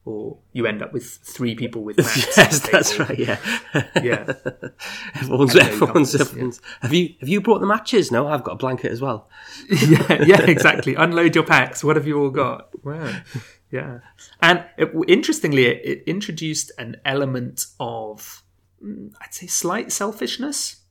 [0.03, 2.37] or you end up with three people with mats.
[2.37, 3.17] yes, that's right.
[3.17, 3.37] Yeah,
[4.01, 4.33] Yeah,
[5.15, 6.61] everyone's everyone's, everyone's.
[6.81, 8.11] Have you have you brought the matches?
[8.11, 9.29] No, I've got a blanket as well.
[9.69, 10.95] yeah, yeah, exactly.
[10.95, 11.83] Unload your packs.
[11.83, 12.69] What have you all got?
[12.83, 13.21] Wow.
[13.69, 13.99] Yeah,
[14.41, 18.43] and it, interestingly, it, it introduced an element of,
[18.83, 20.81] mm, I'd say, slight selfishness,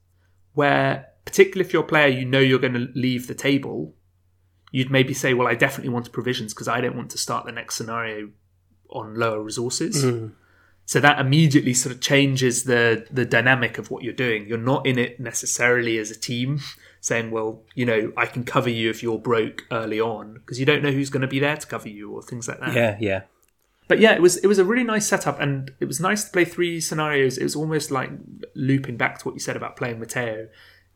[0.55, 3.95] where particularly if you're a player, you know you're going to leave the table,
[4.73, 7.53] you'd maybe say, "Well, I definitely want provisions because I don't want to start the
[7.53, 8.31] next scenario
[8.91, 10.29] on lower resources." Hmm.
[10.87, 14.49] So that immediately sort of changes the the dynamic of what you're doing.
[14.49, 16.61] You're not in it necessarily as a team,
[17.01, 20.67] saying, "Well, you know, I can cover you if you're broke early on," because you
[20.67, 22.75] don't know who's going to be there to cover you or things like that.
[22.75, 23.23] Yeah, yeah,
[23.87, 26.31] But yeah, it was it was a really nice setup, and it was nice to
[26.31, 27.39] play three scenarios.
[27.39, 28.11] It was almost like
[28.55, 30.49] looping back to what you said about playing Mateo.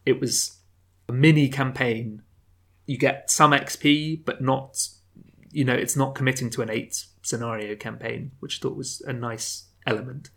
[0.04, 0.58] It was
[1.08, 2.22] a mini campaign.
[2.86, 4.88] You get some XP, but not,
[5.50, 9.12] you know, it's not committing to an eight scenario campaign, which I thought was a
[9.12, 10.30] nice element.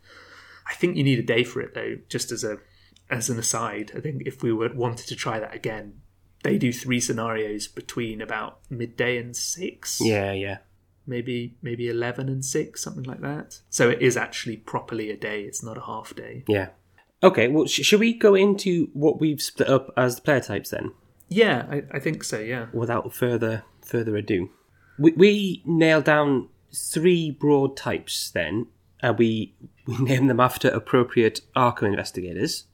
[0.70, 2.58] I think you need a day for it though, just as a
[3.10, 3.92] as an aside.
[3.96, 6.02] I think if we were wanted to try that again,
[6.44, 10.58] they do three scenarios between about midday and six yeah, yeah.
[11.06, 15.42] maybe maybe 11 and 6 something like that so it is actually properly a day
[15.44, 16.70] it's not a half day Yeah.
[17.24, 20.70] Okay, well, sh- should we go into what we've split up as the player types
[20.70, 20.92] then,
[21.30, 24.50] yeah i, I think so yeah without further further ado?
[25.00, 28.68] We, we nailed down three broad types then,
[29.02, 29.56] and we
[29.88, 32.66] we named them after appropriate Arkham investigators.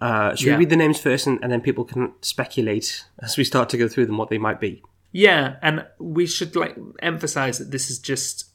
[0.00, 0.54] Uh, should Yeah.
[0.56, 3.76] we read the names first, and, and then people can speculate as we start to
[3.78, 4.82] go through them what they might be?
[5.14, 8.46] yeah and we should like emphasize that this is just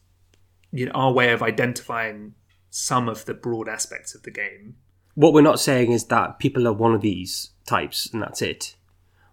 [0.72, 2.34] you know our way of identifying
[2.72, 4.76] some of the broad aspects of the game
[5.22, 8.76] What we're not saying is that people are one of these types, and that's it.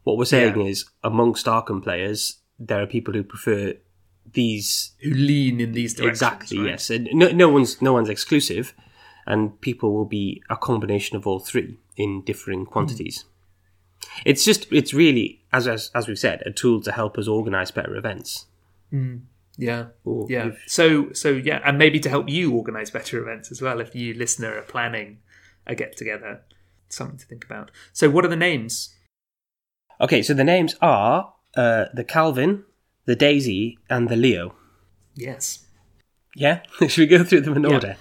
[0.05, 0.67] What we're saying Yeah.
[0.73, 3.75] is, amongst Arkham players, there are people who prefer
[4.33, 6.71] these who lean in these directions exactly right?
[6.71, 6.89] yes.
[6.91, 8.73] And no, no one's no one's exclusive
[9.27, 13.25] and people will be a combination of all three in differing quantities.
[14.03, 14.23] Hmm.
[14.25, 17.71] It's just it's really as, as as we've said a tool to help us organize
[17.71, 18.47] better events.
[18.91, 19.17] Hmm.
[19.59, 19.87] Yeah.
[20.05, 20.47] Or yeah.
[20.49, 23.95] if- so so yeah and maybe to help you organize better events as well if
[23.95, 25.19] you listener are planning
[25.67, 26.43] a get together
[26.89, 27.71] something to think about.
[27.93, 28.95] So what are the names?
[30.01, 32.65] Okay so the names are uh, the calvin
[33.07, 34.55] the daisy and the leo.
[35.15, 35.67] Yes.
[36.35, 36.63] Yeah?
[36.89, 37.71] Should we go through them in Yeah.
[37.75, 37.97] order?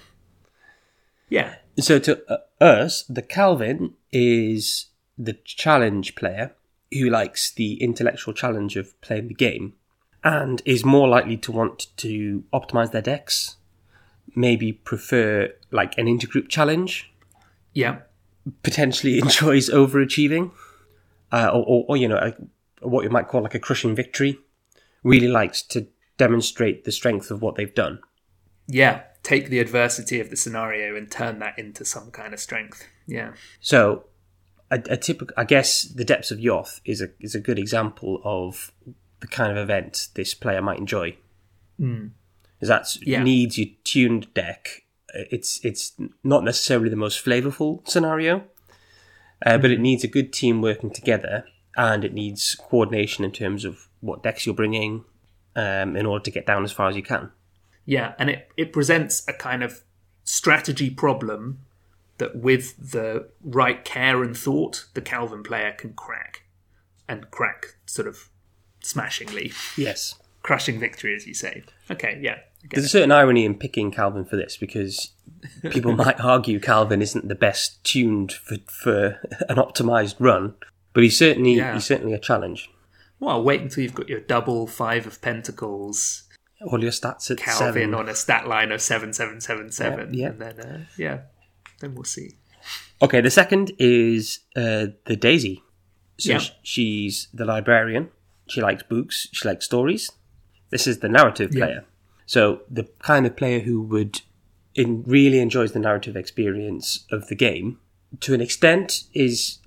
[1.28, 1.54] Yeah.
[1.78, 4.86] So to uh, us, the Calvin is
[5.18, 6.54] the challenge player
[6.92, 9.74] who likes the intellectual challenge of playing the game.
[10.22, 13.56] and is more likely to want to optimize their decks,
[14.34, 17.12] maybe prefer like an intergroup challenge,
[17.74, 17.98] Yeah.
[18.62, 20.52] potentially enjoys overachieving,
[21.32, 24.38] uh, or, or, or you know, a, what you might call like a crushing victory,
[25.02, 27.98] really likes to demonstrate the strength of what they've done.
[28.66, 29.02] Yeah.
[29.22, 32.86] Take the adversity of the scenario and turn that into some kind of strength.
[33.06, 33.32] Yeah.
[33.60, 34.04] So,
[34.70, 38.20] a, a typical, I guess, the depths of Yoth is a is a good example
[38.24, 38.72] of
[39.20, 41.16] the kind of event this player might enjoy.
[41.80, 42.10] Mm.
[42.60, 43.22] That Yeah.
[43.22, 44.83] needs your tuned deck.
[45.14, 48.44] It's it's not necessarily the most flavorful scenario,
[49.44, 51.44] uh, but it needs a good team working together,
[51.76, 55.04] and it needs coordination in terms of what decks you're bringing,
[55.56, 57.30] um, in order to get down as far as you can.
[57.86, 59.82] Yeah, and it, it presents a kind of
[60.24, 61.60] strategy problem
[62.18, 66.44] that with the right care and thought, the Calvin player can crack.
[67.06, 68.30] And crack sort of
[68.80, 69.52] smashingly.
[69.76, 70.14] Yes.
[70.42, 71.64] Crushing victory, as you say.
[71.90, 72.38] Okay, yeah.
[72.70, 75.12] There's a certain irony in picking Calvin for this because
[75.70, 80.54] people might argue Calvin isn't the best tuned for, for an optimized run,
[80.92, 81.74] but he's certainly Yeah.
[81.74, 82.70] he's certainly a challenge.
[83.20, 86.24] Well, wait until you've got your double five of pentacles,
[86.66, 87.94] All your stats at Calvin seven.
[87.94, 90.14] on a stat line of 7777.
[90.14, 90.28] Yeah, yeah.
[90.30, 91.18] And then, uh, yeah,
[91.80, 92.32] then we'll see.
[93.02, 95.62] Okay, the second is uh, the Daisy.
[96.18, 96.40] So Yeah.
[96.62, 98.08] she's the librarian.
[98.46, 99.28] She likes books.
[99.32, 100.10] She likes stories.
[100.70, 101.84] This is the narrative player.
[102.26, 104.22] So the kind of player who would
[104.74, 107.78] in, really enjoys the narrative experience of the game.
[108.20, 109.58] To an extent, is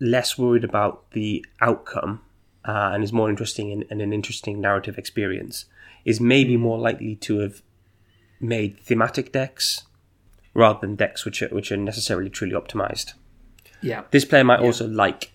[0.00, 2.20] less worried about the outcome
[2.64, 5.66] uh, and is more interesting in, in an interesting narrative experience.
[6.04, 7.62] Is maybe more likely to have
[8.40, 9.84] made thematic decks
[10.54, 13.14] rather than decks which are, which are necessarily truly optimized.
[13.82, 14.04] Yeah.
[14.10, 15.32] This player might also like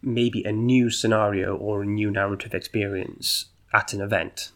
[0.00, 4.50] maybe a new scenario or a new narrative experience at an event.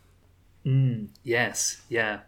[1.23, 2.21] Yes, yeah.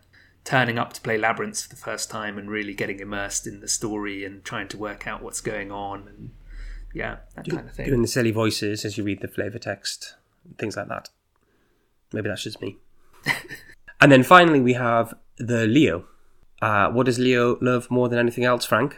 [0.45, 3.69] Turning up to play Labyrinth for the first time and really getting immersed in the
[3.69, 6.31] story and trying to work out what's going on and
[6.95, 7.87] yeah, that kind of thing.
[7.87, 10.15] Doing the silly voices as you read the flavor text,
[10.59, 11.11] things like that.
[12.13, 12.79] Maybe that's just me.
[14.01, 16.07] and then finally, we have the Leo.
[16.63, 18.97] Uh, what does Leo love more than anything else, Frank?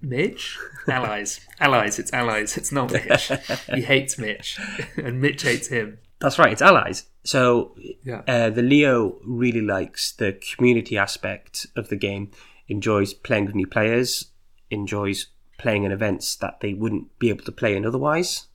[0.00, 0.58] Mitch?
[0.88, 1.46] Allies.
[1.60, 2.56] allies, it's allies.
[2.56, 3.30] It's not Mitch.
[3.72, 4.58] he hates Mitch.
[4.96, 5.98] and Mitch hates him.
[6.22, 7.04] That's right, it's allies.
[7.24, 8.22] So Yeah.
[8.26, 12.30] uh, the Leo really likes the community aspect of the game,
[12.68, 14.26] enjoys playing with new players,
[14.70, 15.26] enjoys
[15.58, 18.46] playing in events that they wouldn't be able to play in otherwise.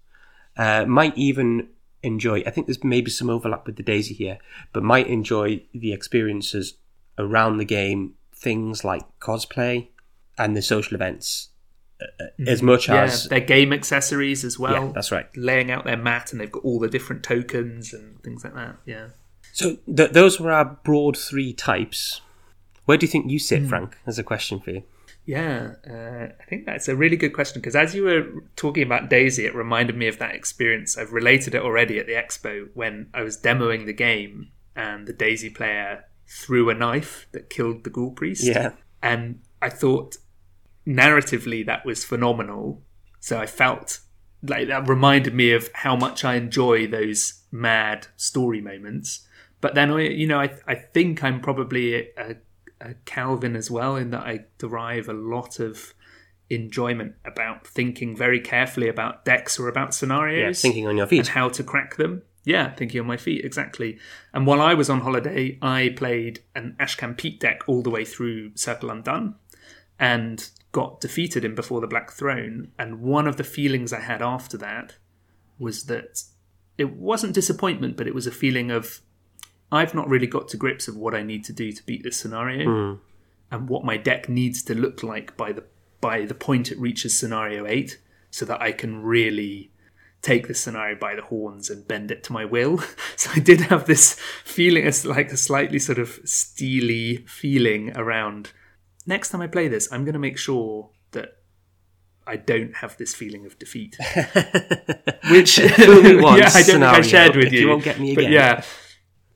[0.57, 1.67] Uh, might even
[2.03, 4.39] enjoy, I think there's maybe some overlap with the Daisy here,
[4.73, 6.75] but might enjoy the experiences
[7.17, 9.89] around the game, things like cosplay
[10.37, 11.49] and the social events,
[12.45, 13.25] as much Yeah, as.
[13.25, 14.87] their game accessories as well.
[14.87, 15.27] Yeah, that's right.
[15.35, 18.77] Laying out their mat and they've got all the different tokens and things like that.
[18.85, 19.07] Yeah.
[19.53, 22.21] So th- those were our broad three types.
[22.85, 23.67] Where do you think you sit, Hmm.
[23.67, 23.97] Frank?
[24.05, 24.83] As a question for you.
[25.25, 29.09] Yeah, uh, I think that's a really good question because as you were talking about
[29.09, 30.97] Daisy, it reminded me of that experience.
[30.97, 35.11] I've related it already at the expo when I was demoing the game and the
[35.11, 38.43] Daisy player threw a knife that killed the ghoul priest.
[38.45, 38.71] Yeah.
[39.03, 40.15] And I thought
[40.87, 42.81] narratively that was phenomenal.
[43.19, 43.99] So I felt
[44.41, 49.27] like that reminded me of how much I enjoy those mad story moments.
[49.59, 52.37] But then I, you know, I I think I'm probably a,
[52.79, 55.93] a Calvin as well in that I derive a lot of
[56.49, 61.19] enjoyment about thinking very carefully about decks or about Yeah, scenarios thinking on your feet
[61.19, 62.21] and how to crack them.
[62.45, 63.99] Yeah, thinking on my feet, exactly.
[64.33, 68.05] And while I was on holiday, I played an Ashcan Pete deck all the way
[68.05, 69.35] through Circle Undone
[69.99, 72.71] and got defeated in Before the Black Throne.
[72.77, 74.97] And one of the feelings I had after that
[75.59, 76.23] was that
[76.77, 79.01] it wasn't disappointment, but it was a feeling of
[79.71, 82.17] I've not really got to grips of what I need to do to beat this
[82.17, 82.99] scenario hmm.
[83.51, 85.63] and what my deck needs to look like by the
[85.99, 87.99] by the point it reaches scenario 8
[88.29, 89.71] so that I can really
[90.21, 92.83] take this scenario by the horns and bend it to my will.
[93.15, 98.51] So I did have this feeling, it's like a slightly sort of steely feeling around.
[99.07, 101.37] Next time I play this, I'm going to make sure that
[102.27, 103.97] I don't have this feeling of defeat.
[105.31, 107.61] Which, yeah, I don't think I shared with you.
[107.61, 108.23] You won't get me again.
[108.25, 108.63] But yeah,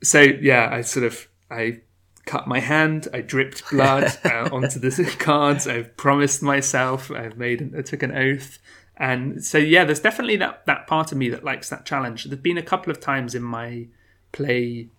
[0.02, 1.80] so yeah, I sort of I
[2.26, 5.66] cut my hand, I dripped blood uh, onto the cards.
[5.66, 7.10] I've promised myself.
[7.10, 7.74] I've made.
[7.76, 8.58] I took an oath.
[8.96, 12.24] And so, yeah, there's definitely that, that part of me that likes that challenge.
[12.24, 13.88] There's been a couple of times in my
[14.32, 14.90] play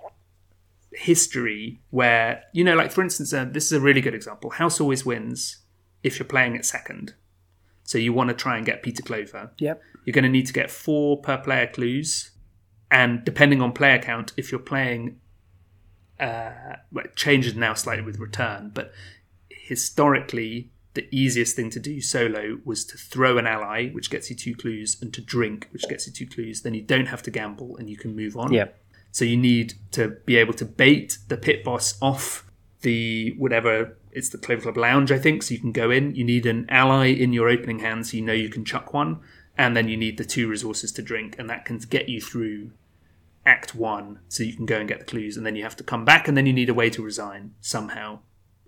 [0.95, 4.51] history where, you know, like for instance, uh, this is a really good example.
[4.51, 5.57] House always wins
[6.03, 7.13] if you're playing it second.
[7.83, 9.51] So you want to try and get Peter Clover.
[9.57, 9.81] Yep.
[10.05, 12.31] You're going to need to get four per player clues
[12.93, 15.19] and depending on player count, if you're playing,
[16.19, 16.51] uh,
[16.91, 18.91] well, it changes now slightly with return, but
[19.49, 24.35] historically the easiest thing to do solo was to throw an ally, which gets you
[24.35, 26.61] two clues, and to drink, which gets you two clues.
[26.61, 28.53] Then you don't have to gamble and you can move on.
[28.53, 28.67] Yeah.
[29.13, 32.45] So you need to be able to bait the pit boss off
[32.81, 35.43] the whatever it's the Clover Club Lounge, I think.
[35.43, 36.15] So you can go in.
[36.15, 39.19] You need an ally in your opening hand, so you know you can chuck one,
[39.57, 42.71] and then you need the two resources to drink, and that can get you through
[43.45, 45.83] Act One, so you can go and get the clues, and then you have to
[45.83, 48.19] come back, and then you need a way to resign somehow,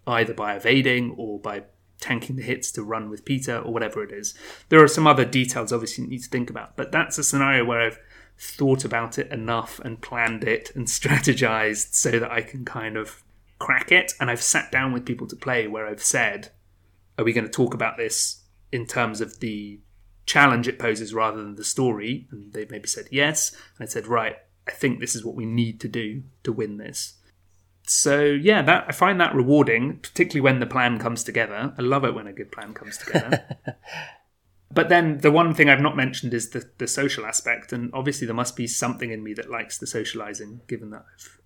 [0.05, 1.63] either by evading or by
[1.99, 4.35] tanking the hits to run with Peter or whatever it is.
[4.69, 7.65] There are some other details, obviously, you need to think about, but that's a scenario
[7.65, 7.99] where I've
[8.37, 13.23] thought about it enough and planned it and strategized so that I can kind of
[13.59, 14.13] crack it.
[14.19, 16.51] And I've sat down with people to play where I've said,
[17.17, 19.79] Are we going to talk about this in terms of the
[20.25, 22.27] challenge it poses rather than the story?
[22.31, 23.51] And they maybe said yes.
[23.77, 26.77] And I said, Right, I think this is what we need to do to win
[26.77, 27.15] this.
[27.87, 31.73] So yeah, that I find that rewarding, particularly when the plan comes together.
[31.77, 33.57] I love it when a good plan comes together.
[34.75, 38.27] but then the one thing I've not mentioned is the, the social aspect, and obviously
[38.27, 41.39] there must be something in me that likes the socializing, given that I've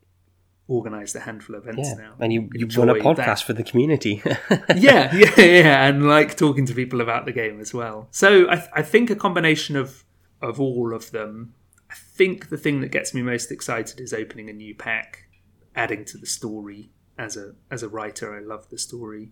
[0.69, 1.95] organised a handful of events Yeah.
[2.03, 2.13] now.
[2.19, 3.39] And you, you run a podcast that.
[3.43, 4.21] for the community.
[4.75, 8.07] yeah, yeah, yeah, and like talking to people about the game as well.
[8.11, 10.03] So I, I think a combination of
[10.41, 11.53] of all of them.
[11.91, 15.27] I think the thing that gets me most excited is opening a new pack,
[15.75, 16.91] adding to the story.
[17.17, 19.31] As a as a writer, I love the story.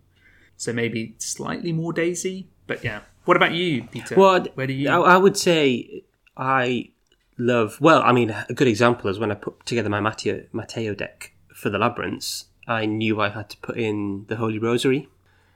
[0.57, 3.01] So maybe slightly more Daisy, but yeah.
[3.27, 4.15] What about you, Peter?
[4.15, 4.89] Well, Where do you?
[4.89, 6.03] I, I would say
[6.37, 6.91] I
[7.37, 7.79] love.
[7.81, 11.33] Well, I mean, a good example is when I put together my Mateo, Mateo deck
[11.53, 12.45] for the labyrinths.
[12.67, 15.09] I knew I had to put in the Holy Rosary,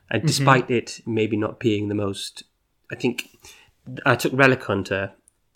[0.09, 2.43] and despite it maybe not being the most,
[2.91, 3.29] I think
[4.05, 5.13] I took Relic Hunter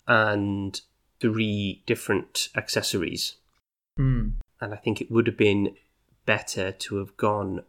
[0.08, 0.80] and
[1.20, 3.36] three different accessories,
[3.98, 4.28] Hmm.
[4.60, 5.74] and I think it would have been
[6.26, 7.62] better to have gone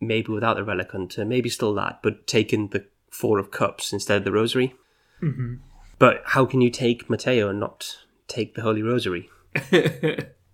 [0.00, 4.18] maybe without the Relic Hunter, maybe still that, but taken the Four of Cups instead
[4.18, 4.74] of the Rosary.
[5.22, 5.54] Mm-hmm.
[5.98, 7.96] But how can you take Mateo and not
[8.28, 9.30] take the Holy Rosary?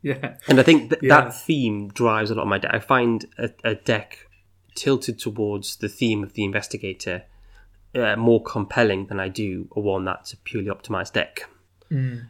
[0.02, 0.36] yeah.
[0.48, 1.20] And I think th- Yeah.
[1.22, 2.70] that theme drives a lot of my deck.
[2.72, 4.28] I find a, a deck
[4.74, 7.24] tilted towards the theme of the investigator
[7.94, 11.48] uh, more compelling than I do a one that's a purely optimized deck.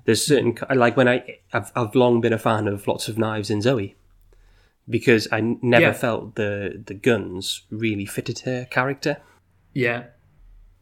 [0.07, 3.49] There's certain like when I I've, I've long been a fan of lots of knives
[3.49, 3.95] in Zoe
[4.89, 5.93] because I never Yeah.
[5.93, 9.19] felt the the guns really fitted her character.
[9.73, 10.07] Yeah.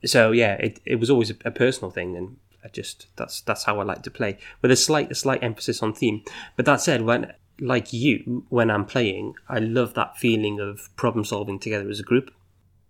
[0.05, 3.65] So yeah, it it was always a, a personal thing, and I just that's that's
[3.65, 6.23] how I like to play with a slight a slight emphasis on theme.
[6.57, 11.25] But that said, when like you, when I'm playing, I love that feeling of problem
[11.25, 12.31] solving together as a group.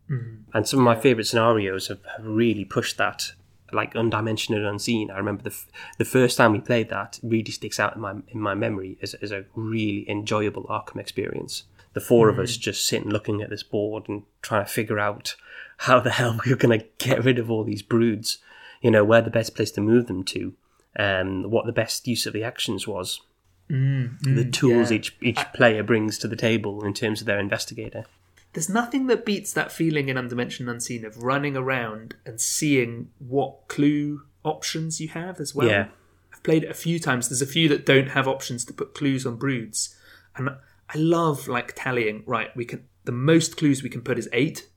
[0.09, 0.57] Mm-hmm.
[0.57, 3.33] And some of my favorite scenarios have, have really pushed that,
[3.73, 5.11] like undimensioned and unseen.
[5.11, 5.68] I remember the f-
[5.99, 9.14] the first time we played that really sticks out in my in my memory as,
[9.14, 11.64] as a really enjoyable Arkham experience.
[11.92, 12.61] The 4 of us mm-hmm.
[12.61, 15.35] just sitting looking at this board and trying to figure out
[15.81, 18.38] how the hell we were going to get rid of all these broods.
[18.83, 20.55] You know, where the best place to move them to,
[20.99, 23.21] um, what the best use of the actions was,
[23.69, 24.97] the tools yeah.
[24.97, 28.07] each each player brings to the table in terms of their investigator.
[28.53, 33.69] There's nothing that beats that feeling in Undimensioned Unseen of running around and seeing what
[33.69, 35.69] clue options you have as well.
[35.69, 35.88] Yeah.
[36.33, 37.29] I've played it a few times.
[37.29, 39.95] There's a few that don't have options to put clues on broods.
[40.37, 44.29] And I love like tallying, right, we can the most clues we can put is
[44.33, 44.69] eight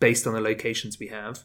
[0.00, 1.40] based on the locations we have.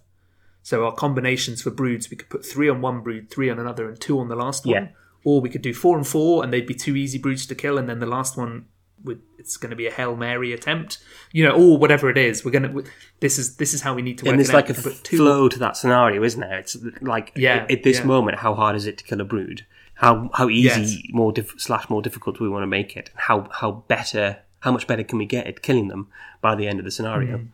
[0.61, 3.89] So our combinations for broods, we could put three on one brood, three on another,
[3.89, 4.75] and two on the last one.
[4.75, 4.87] Yeah.
[5.25, 7.77] Or we could do four and four, and they'd be two easy broods to kill,
[7.77, 8.65] and then the last one
[9.03, 10.97] would it's going to be a hail mary attempt,
[11.33, 12.45] you know, or whatever it is.
[12.45, 12.83] We're going to
[13.19, 14.71] this is this is how we need to work and there's like out.
[14.71, 16.57] a We can put two- flow to that scenario, isn't there?
[16.59, 18.05] It's like Yeah, at this yeah.
[18.05, 19.65] moment, how hard is it to kill a brood?
[19.95, 20.97] How how easy Yes.
[21.11, 23.09] more diff- slash more difficult do we want to make it?
[23.15, 24.37] How how better?
[24.61, 26.07] How much better can we get at killing them
[26.39, 27.37] by the end of the scenario?
[27.39, 27.47] Mm.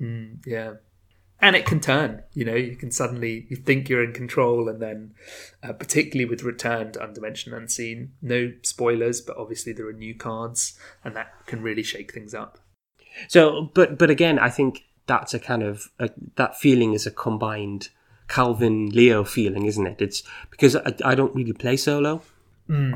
[0.00, 0.48] Mm-hmm.
[0.48, 0.74] Yeah.
[1.38, 4.80] And it can turn, you know, you can suddenly, you think you're in control, and
[4.80, 5.12] then,
[5.62, 10.78] uh, particularly with Return to Undimension Unseen, no spoilers, but obviously there are new cards,
[11.04, 12.58] and that can really shake things up.
[13.28, 17.10] So, but but again, I think that's a kind of a, that feeling is a
[17.10, 17.90] combined
[18.28, 20.00] Calvin Leo feeling, isn't it?
[20.00, 22.22] It's because I, I don't really play solo.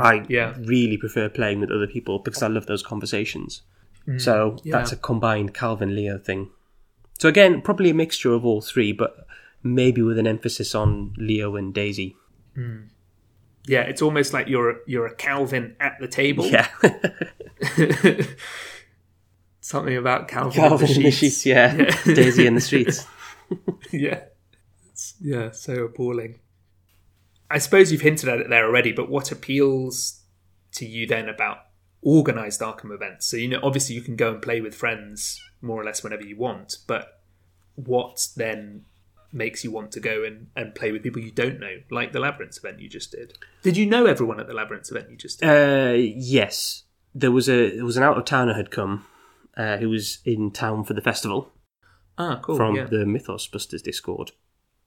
[0.01, 0.55] I yeah.
[0.59, 3.63] really prefer playing with other people because I love those conversations.
[4.19, 4.73] so yeah.
[4.73, 6.51] that's a combined Calvin Leo thing.
[7.21, 9.27] So again, probably a mixture of all three, but
[9.63, 12.17] maybe with an emphasis on Leo and Daisy.
[12.55, 12.85] Hmm.
[13.67, 16.47] Yeah, it's almost like you're you're a Calvin at the table.
[16.47, 16.69] Yeah,
[19.61, 21.45] Something about Calvin, Calvin in in the sheets.
[21.45, 21.75] Yeah,
[22.07, 23.07] Daisy in the streets.
[23.93, 24.23] yeah.
[24.91, 26.41] It's, yeah, so appalling.
[27.51, 30.23] I suppose you've hinted at it there already, but what appeals
[30.73, 31.59] to you then about
[32.01, 33.27] organized Arkham events?
[33.27, 36.23] So, you know, obviously you can go and play with friends more or less whenever
[36.23, 37.21] you want, but
[37.75, 38.85] what then
[39.33, 42.21] makes you want to go and, and play with people you don't know, like the
[42.21, 43.39] Labyrinth event you just did?
[43.63, 45.49] Did you know everyone at the Labyrinth event you just did?
[45.49, 46.85] Uh, yes,
[47.15, 49.07] there was a there was an out of towner had come
[49.57, 51.53] uh, who was in town for the festival
[52.19, 52.57] ah, cool.
[52.57, 52.85] from yeah.
[52.85, 54.33] the Mythos Busters Discord,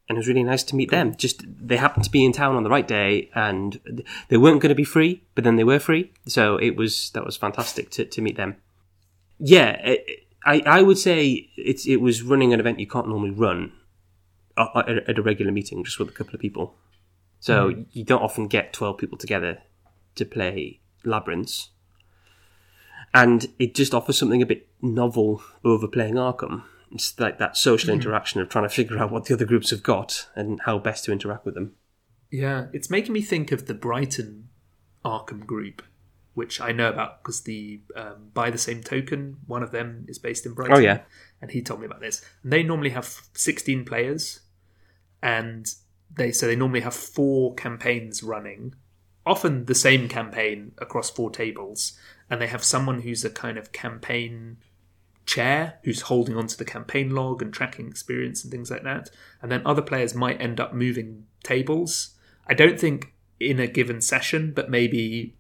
[0.07, 1.15] and it was really nice to meet them.
[1.15, 4.69] Just they happened to be in town on the right day, and they weren't going
[4.69, 8.05] to be free, but then they were free, so it was that was fantastic to,
[8.05, 8.57] to meet them.
[9.39, 13.32] Yeah, it, I I would say it's it was running an event you can't normally
[13.32, 13.72] run
[14.58, 16.76] uh, uh at, at a regular meeting just with a couple of people.
[17.39, 17.82] So hmm.
[17.91, 19.60] you don't often get twelve people together
[20.16, 21.70] to play labyrinths,
[23.14, 26.64] and it just offers something a bit novel over playing Arkham.
[26.91, 28.00] It's like that social hmm.
[28.00, 31.06] interaction of trying to figure out what the other groups have got and how best
[31.06, 31.74] to interact with them.
[32.32, 34.50] Yeah, it's making me think of the Brighton
[35.06, 35.84] Arkham group,
[36.34, 40.19] which I know about because the um, by the same token, one of them is
[40.19, 40.75] based in Brighton.
[40.75, 41.01] Oh, yeah.
[41.41, 42.23] and he told me about this.
[42.41, 44.41] And they normally have sixteen players,
[45.21, 45.67] and
[46.15, 48.75] they so they normally have four campaigns running,
[49.25, 51.97] often the same campaign across four tables,
[52.29, 54.57] and they have someone who's a kind of campaign
[55.25, 59.09] chair who's holding onto the campaign log and tracking experience and things like that.
[59.41, 62.15] And then other players might end up moving tables.
[62.47, 65.36] I don't think in a given session, but maybe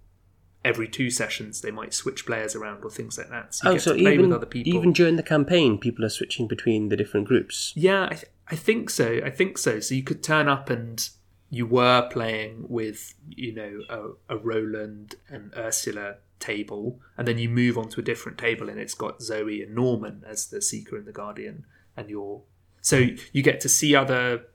[0.65, 3.53] every two sessions they might switch players around or things like that.
[3.53, 4.73] So you Oh, get so to play even with other people.
[4.73, 7.73] even during the campaign, people are switching between the different groups.
[7.75, 9.19] Yeah, I, th- I think so.
[9.25, 9.79] I think so.
[9.79, 11.07] So you could turn up and
[11.49, 13.81] you were playing with, you know,
[14.29, 18.69] a, a Roland and Ursula table, and then you move on to a different table,
[18.69, 22.41] and it's got Zoe and Norman as the Seeker and the Guardian, and you're
[22.81, 24.45] so you get to see other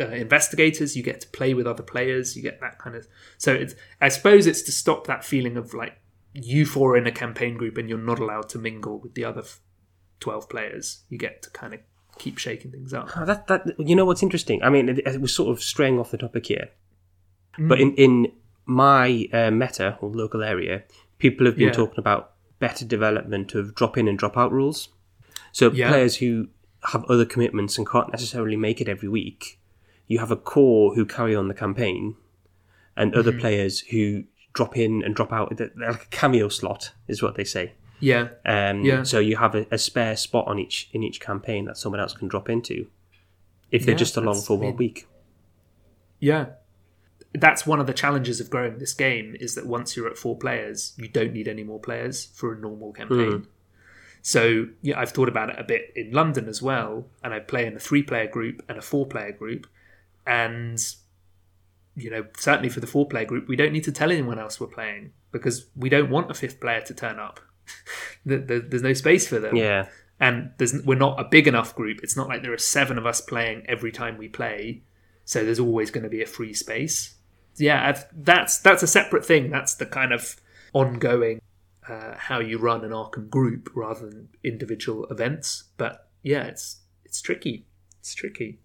[0.00, 3.06] uh, investigators, you get to play with other players, you get that kind of.
[3.38, 5.98] So it's, I suppose it's to stop that feeling of like
[6.34, 9.44] you four in a campaign group and you're not allowed to mingle with the other
[10.20, 11.02] twelve players.
[11.08, 11.80] You get to kind of
[12.18, 13.10] keep shaking things up.
[13.16, 14.62] Oh, that, that you know what's interesting?
[14.62, 16.68] I mean, it, it was sort of straying off the topic here,
[17.58, 17.68] Mm.
[17.68, 18.32] but in in
[18.64, 20.84] my uh, meta or local area,
[21.18, 21.72] people have been Yeah.
[21.74, 24.88] talking about better development of drop in and drop out rules.
[25.52, 25.88] So Yeah.
[25.88, 26.48] players who
[26.92, 29.60] have other commitments and can't necessarily make it every week,
[30.08, 32.16] you have a core who carry on the campaign,
[32.96, 33.20] and Mm-hmm.
[33.20, 35.56] other players who drop in and drop out.
[35.56, 37.72] They're like a cameo slot, is what they say.
[38.00, 39.04] Yeah, Um, Yeah.
[39.04, 42.12] So you have a, a spare spot on each in each campaign that someone else
[42.14, 42.88] can drop into
[43.70, 45.06] if they're Yeah, just along for I one mean- week.
[46.20, 46.46] Yeah.
[47.34, 50.36] That's one of the challenges of growing this game is that once you're at four
[50.36, 53.46] players, you don't need any more players for a normal campaign.
[54.20, 57.64] So yeah, I've thought about it a bit in London as well, and I play
[57.66, 59.66] in a three player group and a four player group.
[60.26, 60.78] And
[61.94, 64.58] you know, certainly for the four player group, we don't need to tell anyone else
[64.58, 67.40] we're playing because we don't want a fifth player to turn up.
[68.24, 69.88] There- there- There's no space for them Yeah,
[70.20, 72.00] and there's we're not a big enough group.
[72.02, 74.82] It's not like there are seven of us playing every time we play,
[75.24, 77.16] so there's always going to be a free space.
[77.56, 79.50] Yeah, I've, that's that's a separate thing.
[79.50, 80.36] That's the kind of
[80.72, 81.42] ongoing
[81.88, 85.64] uh, how you run an Arkham group rather than individual events.
[85.76, 87.66] But yeah, it's it's tricky.
[88.00, 88.60] It's tricky.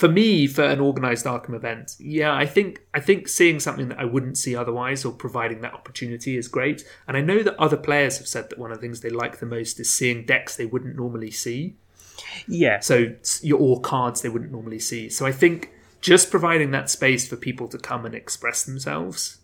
[0.00, 3.98] For me, for an organized Arkham event, yeah, I think I think seeing something that
[3.98, 6.84] I wouldn't see otherwise or providing that opportunity is great.
[7.06, 9.40] And I know that other players have said that one of the things they like
[9.40, 11.74] the most is seeing decks they wouldn't normally see.
[12.46, 12.80] yeah.
[12.80, 15.10] So your or cards they wouldn't normally see.
[15.10, 15.70] So I think
[16.00, 19.38] just providing that space for people to come and express themselves,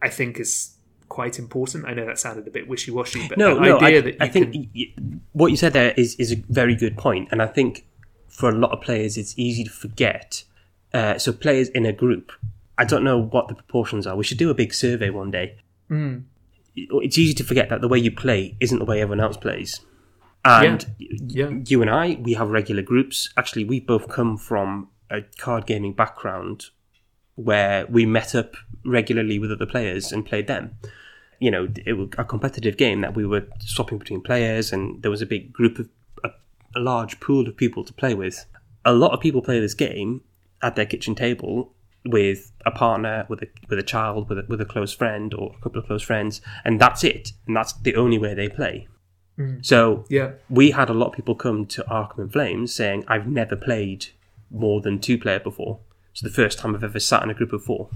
[0.00, 0.76] I think is
[1.10, 1.84] quite important.
[1.86, 3.76] I know that sounded a bit wishy washy, but No, the no.
[3.80, 6.74] idea I, that you I think can, what you said there is is a very
[6.74, 7.84] good point, and I think
[8.34, 10.44] for a lot of players, it's easy to forget.
[10.92, 12.32] Uh, so players in a group,
[12.78, 14.16] I don't know what the proportions are.
[14.16, 15.56] We should do a big survey one day.
[15.88, 16.18] Hmm.
[16.76, 19.80] It's easy to forget that the way you play isn't the way everyone else plays.
[20.44, 21.46] And Yeah.
[21.48, 23.30] y- you and I, we have regular groups.
[23.36, 26.66] Actually, we both come from a card gaming background
[27.36, 28.54] where we met up
[28.84, 30.76] regularly with other players and played them.
[31.40, 35.10] You know, it was a competitive game that we were swapping between players, and there
[35.10, 35.88] was a big group of
[36.74, 38.46] a, large pool of people to play with.
[38.84, 40.22] A lot of people play this game
[40.62, 41.72] at their kitchen table
[42.04, 45.54] with a partner, with a with a child, with a, with a close friend or
[45.58, 47.32] a couple of close friends, and that's it.
[47.46, 48.88] And that's the only way they play.
[49.38, 49.64] Mm.
[49.64, 53.26] So yeah, we had a lot of people come to Arkham and Flames saying, "I've
[53.26, 54.06] never played
[54.50, 55.80] more than two player before.
[56.12, 57.88] So the first time I've ever sat in a group of four.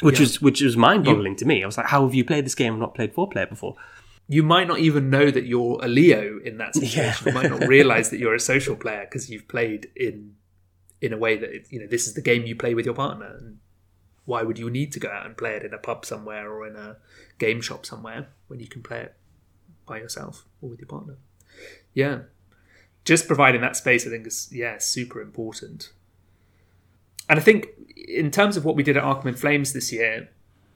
[0.00, 0.24] Which Yeah.
[0.24, 1.62] was which was mind boggling to me.
[1.62, 3.76] I was like, "How have you played this game and not played four player before?"
[4.28, 7.28] You might not even know that you're a Leo in that situation.
[7.28, 10.36] You might not realize that you're a social player because you've played in
[11.00, 12.94] in a way that it, you know this is the game you play with your
[12.94, 13.36] partner.
[13.38, 13.58] And
[14.24, 16.66] why would you need to go out and play it in a pub somewhere or
[16.66, 16.96] in a
[17.38, 19.14] game shop somewhere when you can play it
[19.86, 21.16] by yourself or with your partner?
[21.92, 22.20] Yeah,
[23.04, 25.92] just providing that space, I think, is yeah super important.
[27.28, 30.30] And I think in terms of what we did at Arkham in Flames this year,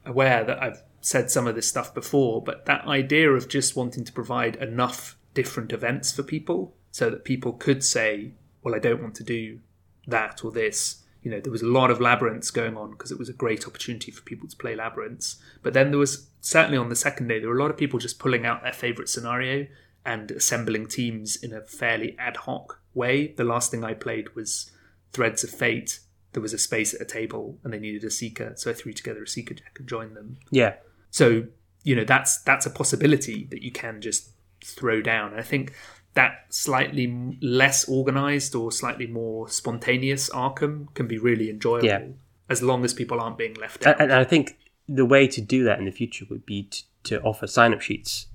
[0.04, 4.04] aware that I've said some of this stuff before, but that idea of just wanting
[4.04, 8.32] to provide enough different events for people so that people could say,
[8.62, 9.60] well, I don't want to do
[10.06, 11.04] that or this.
[11.22, 13.66] You know, there was a lot of labyrinths going on because it was a great
[13.66, 15.36] opportunity for people to play labyrinths.
[15.62, 17.98] But then there was certainly on the second day, there were a lot of people
[17.98, 19.66] just pulling out their favorite scenario
[20.04, 23.28] and assembling teams in a fairly ad hoc way.
[23.28, 24.70] The last thing I played was
[25.12, 26.00] Threads of Fate.
[26.32, 28.92] There was a space at a table and they needed a seeker, so I threw
[28.92, 30.38] together a seeker deck and joined them.
[30.50, 30.74] Yeah.
[31.10, 31.46] So,
[31.84, 34.30] you know, that's that's a possibility that you can just
[34.64, 35.32] throw down.
[35.32, 35.72] And I think
[36.14, 42.02] that slightly less organized or slightly more spontaneous Arkham can be really enjoyable Yeah.
[42.48, 44.00] as long as people aren't being left out.
[44.00, 47.20] And, I think the way to do that in the future would be to, to
[47.22, 48.26] offer sign up sheets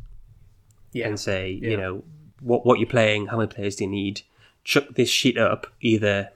[0.94, 1.08] yeah.
[1.08, 1.70] and say, Yeah.
[1.70, 2.04] you know,
[2.40, 4.22] what what you're playing, how many players do you need?
[4.64, 6.30] Chuck this sheet up either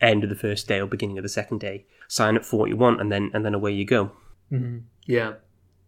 [0.00, 1.84] end of the first day or beginning of the second day.
[2.08, 4.12] Sign up for what you want, and then and then away you go.
[4.52, 4.78] Mm-hmm.
[5.06, 5.34] Yeah,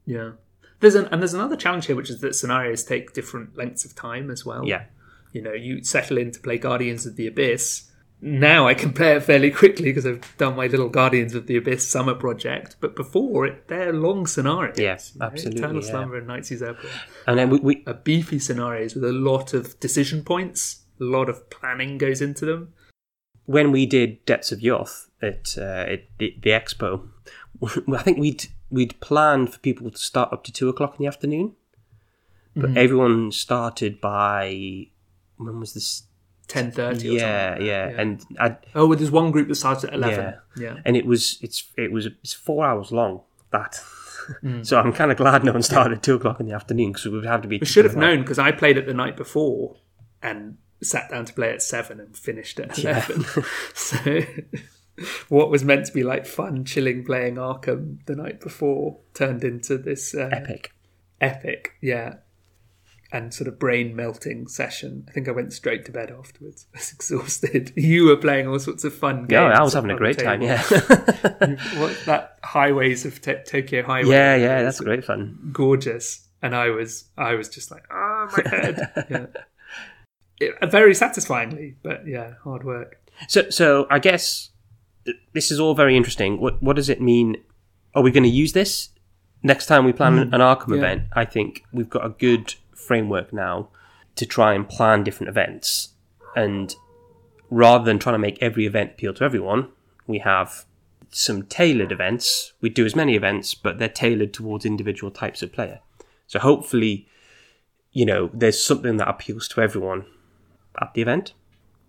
[0.07, 0.33] yeah.
[0.81, 3.95] There's an and there's another challenge here, which is that scenarios take different lengths of
[3.95, 4.67] time as well.
[4.67, 4.85] Yeah,
[5.33, 7.91] You know, you settle in to play Guardians of the Abyss.
[8.21, 11.57] Now I can play it fairly quickly because I've done my little Guardians of the
[11.57, 12.77] Abyss summer project.
[12.81, 14.79] But before it, they're long scenarios.
[14.79, 15.91] Yes, you know, absolutely, Eternal yeah.
[15.91, 16.93] Slumber and Airport
[17.27, 20.85] and then we, we are beefy scenarios with a lot of decision points.
[21.01, 22.73] A lot of planning goes into them.
[23.47, 27.09] when we did Depths of Yoth at, uh, at the, the expo,
[27.93, 31.09] I think we'd we'd planned for people to start up to two o'clock in the
[31.09, 31.53] afternoon,
[32.57, 32.79] but Mm-hmm.
[32.79, 34.87] everyone started by
[35.37, 36.05] when was this?
[36.47, 37.09] Ten thirty.
[37.09, 40.35] Yeah, yeah, and I, oh, well, there's one group that starts at eleven.
[40.57, 40.75] Yeah.
[40.75, 40.81] Yeah.
[40.85, 43.81] and it was it's it was it's four hours long that.
[44.63, 47.05] So I'm kind of glad no one started at two o'clock in the afternoon because
[47.07, 47.59] we would have to be.
[47.59, 49.77] We should have known because I played it the night before
[50.23, 53.25] and sat down to play at seven and finished at eleven.
[53.75, 54.21] so
[55.29, 59.77] what was meant to be like fun, chilling playing Arkham the night before turned into
[59.79, 60.73] this uh, epic.
[61.21, 62.17] epic, yeah,
[63.13, 65.05] and sort of brain melting session.
[65.09, 66.67] I think I went straight to bed afterwards.
[66.75, 67.73] I was exhausted.
[67.77, 69.33] You were playing all sorts of fun games.
[69.33, 70.43] Yeah, I was having a great time.
[70.43, 70.63] Yeah,
[71.79, 74.11] what, that highways of to- Tokyo Highway.
[74.11, 74.63] yeah, yeah.
[74.63, 75.51] That's great fun.
[75.53, 79.07] gorgeous, and I was I was just like, ah, my head.
[79.11, 79.27] yeah.
[80.41, 83.01] It, very satisfyingly, but yeah, hard work.
[83.29, 84.51] So, so I guess
[85.33, 86.41] this is all very interesting.
[86.41, 87.37] What what does it mean?
[87.95, 88.91] Are we going to use this
[89.43, 90.35] next time we plan hmm.
[90.35, 90.77] an Arkham yeah.
[90.77, 91.03] event?
[91.13, 93.69] I think we've got a good framework now
[94.17, 95.91] to try and plan different events,
[96.37, 96.75] and
[97.51, 99.69] rather than trying to make every event appeal to everyone,
[100.07, 100.65] we have
[101.11, 102.53] some tailored events.
[102.61, 105.81] We do as many events, but they're tailored towards individual types of player.
[106.27, 107.07] So hopefully,
[107.93, 110.07] you know, there's something that appeals to everyone
[110.81, 111.35] at the event.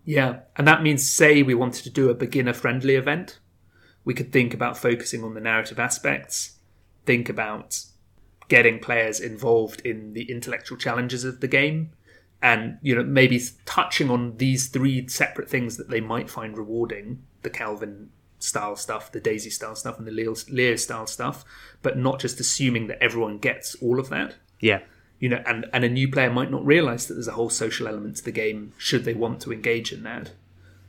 [0.06, 3.40] Yeah, and that means, say, we wanted to do a beginner friendly event,
[4.04, 6.58] we could think about focusing on the narrative aspects,
[7.04, 7.84] think about
[8.48, 11.90] getting players involved in the intellectual challenges of the game,
[12.40, 17.24] and you know maybe touching on these three separate things that they might find rewarding:
[17.42, 21.44] the Calvin style stuff, the Daisy style stuff, and the Leo, style stuff,
[21.82, 24.36] but not just assuming that everyone gets all of that.
[24.60, 24.82] Yeah,
[25.18, 27.88] you know, and, and a new player might not realize that there's a whole social
[27.88, 30.32] element to the game should they want to engage in that,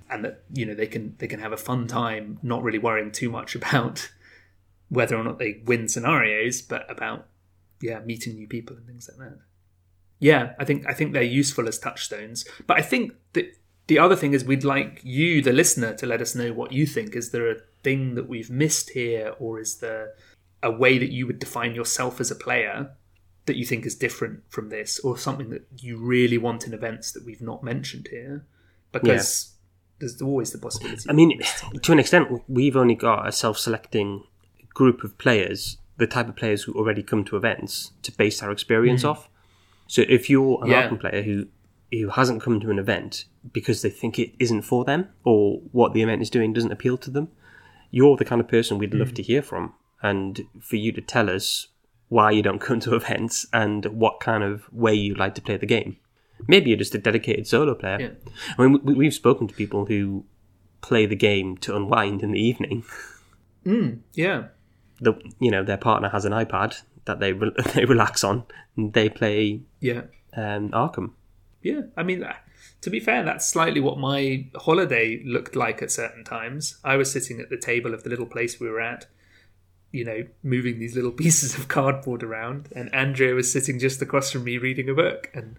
[0.10, 3.12] and that you know they can they can have a fun time, not really worrying
[3.12, 4.12] too much about
[4.90, 7.28] whether or not they win scenarios, but about
[7.82, 9.40] yeah meeting new people and things like that.
[10.20, 13.54] Yeah, I think I think they're useful as touchstones, but I think that
[13.88, 16.86] the other thing is we'd like you, the listener, to let us know what you
[16.86, 17.16] think.
[17.16, 20.16] Is there a thing that we've missed here, or is there
[20.62, 22.90] a way that you would define yourself as a player
[23.48, 27.12] that you think is different from this, or something that you really want in events
[27.12, 28.46] that we've not mentioned here?
[28.92, 29.54] Because
[30.00, 31.10] there's always the possibility.
[31.10, 31.42] I mean,
[31.82, 34.24] to an extent, we've only got a self-selecting
[34.74, 38.52] group of players, the type of players who already come to events to base our
[38.52, 39.10] experience mm-hmm.
[39.10, 39.30] off.
[39.88, 40.90] So if you're an Yeah.
[40.96, 41.48] Player who
[41.92, 45.94] who hasn't come to an event because they think it isn't for them or what
[45.94, 47.30] the event is doing doesn't appeal to them,
[47.92, 49.16] you're the kind of person we'd love mm.
[49.16, 51.70] to hear from, and for you to tell us
[52.10, 55.58] why you don't come to events and what kind of way you like to play
[55.58, 55.98] the game.
[56.48, 58.00] Maybe you're just a dedicated solo player.
[58.00, 58.32] Yeah.
[58.58, 60.24] I mean, we, we've spoken to people who
[60.82, 62.84] play the game to unwind in the evening.
[64.14, 64.46] yeah,
[65.02, 68.44] The you know their partner has an iPad that they re- they relax on,
[68.76, 70.04] and they play yeah.
[70.34, 71.12] um, Arkham.
[71.62, 72.36] Yeah, I mean, uh,
[72.82, 76.78] to be fair, that's slightly what my holiday looked like at certain times.
[76.84, 79.08] I was sitting at the table of the little place we were at,
[79.92, 84.32] you know, moving these little pieces of cardboard around, and Andrea was sitting just across
[84.32, 85.56] from me reading a book, and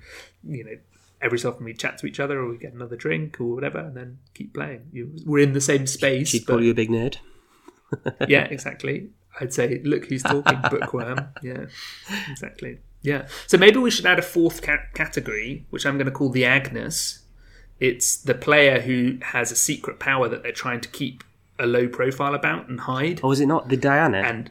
[0.46, 0.76] you know,
[1.20, 3.78] every so often we chat to each other or we get another drink or whatever,
[3.78, 5.22] and then keep playing.
[5.24, 6.28] We're in the same space.
[6.28, 7.18] She'd call you a big nerd.
[8.28, 9.10] yeah, exactly.
[9.40, 11.28] I'd say, look who's talking, bookworm.
[11.42, 11.66] Yeah,
[12.28, 12.78] exactly.
[13.02, 13.26] Yeah.
[13.46, 16.44] So maybe we should add a fourth ca- category, which I'm going to call the
[16.44, 17.20] Agnes.
[17.78, 21.22] It's the player who has a secret power that they're trying to keep
[21.58, 23.20] a low profile about and hide.
[23.22, 24.18] Oh, or was it not the Diana?
[24.18, 24.50] And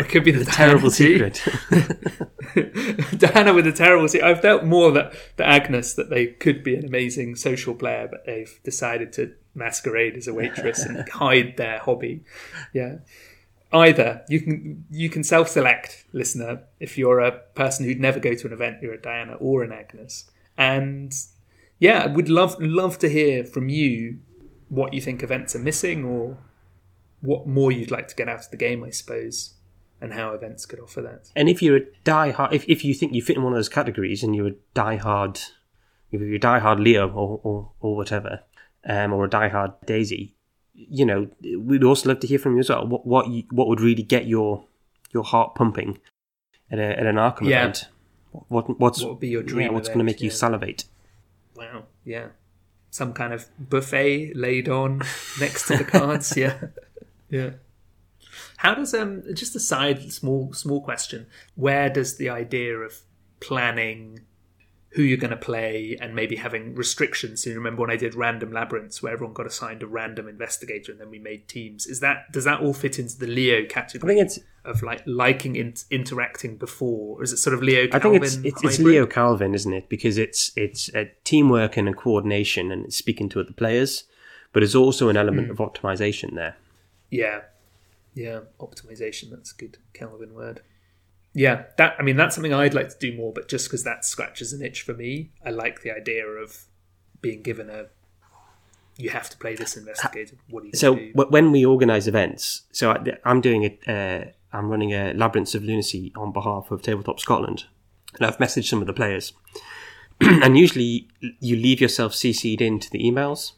[0.00, 1.34] it could be the, Terrible Diana too.
[1.34, 3.18] secret.
[3.18, 4.26] Diana with the terrible secret.
[4.28, 8.24] I've felt more that the Agnes that they could be an amazing social player, but
[8.24, 12.24] they've decided to masquerade as a waitress and hide their hobby.
[12.72, 12.96] Yeah.
[13.72, 18.46] Either you can you can self-select, listener, if you're a person who'd never go to
[18.46, 20.30] an event, you're a Diana or an Agnes.
[20.56, 21.12] And
[21.78, 24.20] yeah, we'd love love to hear from you
[24.70, 26.38] what you think events are missing or
[27.20, 29.54] what more you'd like to get out of the game, I suppose,
[30.00, 31.30] and how events could offer that.
[31.36, 33.68] and if you're a die-hard, if, if you think you fit in one of those
[33.68, 35.38] categories and you're a die-hard,
[36.10, 38.40] if you're a die-hard Leo or, or, or whatever,
[38.86, 40.34] um, or a die-hard Daisy,
[40.72, 42.86] you know, we'd also love to hear from you as well.
[42.86, 44.64] What what you, what would really get your
[45.12, 45.98] your heart pumping
[46.70, 47.64] at, a, at an Arkham Yeah.
[47.64, 47.88] event?
[48.48, 50.84] What what's What would be your dream yeah, what's going to make you salivate?
[51.56, 52.28] Wow, yeah.
[52.90, 55.02] Some kind of buffet laid on
[55.40, 56.58] next to the cards, yeah.
[57.30, 57.50] Yeah.
[58.56, 63.02] How does um just a side small small question, where does the idea of
[63.38, 64.22] planning
[64.94, 67.42] who you're going to play and maybe having restrictions.
[67.44, 70.90] So you remember when I did random labyrinths where everyone got assigned a random investigator
[70.90, 71.86] and then we made teams.
[71.86, 74.12] Is that does that all fit into the Leo category?
[74.12, 77.18] I think it's of like liking in, interacting before?
[77.18, 77.86] Or is it sort of Leo?
[77.86, 78.78] Calvin I think it's it's, it's?
[78.80, 79.88] Leo Calvin, isn't it?
[79.88, 84.04] Because it's it's a teamwork and a coordination, and speaking to other players,
[84.52, 85.52] but there's also an element Hmm.
[85.52, 86.56] of optimization there.
[87.10, 87.42] Yeah,
[88.14, 89.30] yeah, optimization.
[89.30, 90.62] That's a good Calvin word.
[91.32, 94.04] Yeah, that I mean that's something I'd like to do more, but just because that
[94.04, 96.64] scratches an itch for me, I like the idea of
[97.20, 97.86] being given a.
[98.96, 100.36] You have to play this investigator.
[100.50, 101.12] What do you So do?
[101.14, 105.62] when we organise events, so I, I'm doing a, uh, I'm running a Labyrinths of
[105.62, 107.64] Lunacy on behalf of Tabletop Scotland,
[108.18, 109.32] and I've messaged some of the players,
[110.20, 111.08] and usually
[111.38, 113.52] you leave yourself CC'd into the emails,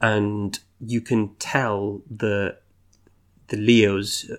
[0.00, 2.56] and you can tell the
[3.48, 4.30] the Leos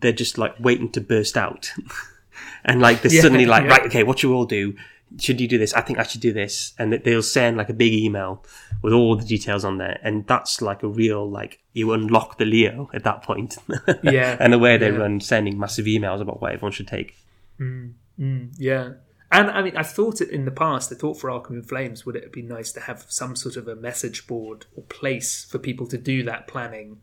[0.00, 1.72] they're just like waiting to burst out,
[2.64, 3.70] and like they're Yeah, suddenly like, yeah.
[3.70, 4.74] right, okay, what you all do?
[5.18, 5.72] Should you do this?
[5.72, 8.44] I think I should do this, and they'll send like a big email
[8.82, 12.44] with all the details on there, and that's like a real like you unlock the
[12.44, 13.56] Leo at that point.
[14.02, 14.98] Yeah, and the way they yeah.
[14.98, 17.16] run sending massive emails about what everyone should take.
[17.58, 18.92] Mm, mm, yeah.
[19.30, 22.06] And I mean, I thought it in the past, I thought for Arkham in Flames,
[22.06, 25.58] would it be nice to have some sort of a message board or place for
[25.58, 27.00] people to do that planning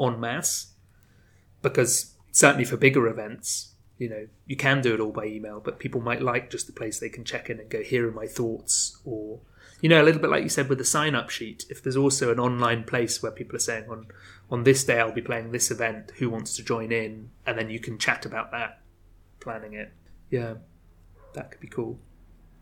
[0.00, 0.72] en masse?
[1.62, 5.78] Because certainly for bigger events, you know, you can do it all by email, but
[5.78, 8.26] people might like just a place they can check in and go, here are my
[8.26, 8.98] thoughts.
[9.04, 9.40] Or,
[9.80, 11.64] you know, a little bit like you said with the sign up sheet.
[11.70, 14.06] If there's also an online place where people are saying, on,
[14.50, 17.30] on this day, I'll be playing this event, who wants to join in?
[17.46, 18.80] And then you can chat about that,
[19.40, 19.92] planning it.
[20.30, 20.54] Yeah
[21.34, 21.98] that could be cool.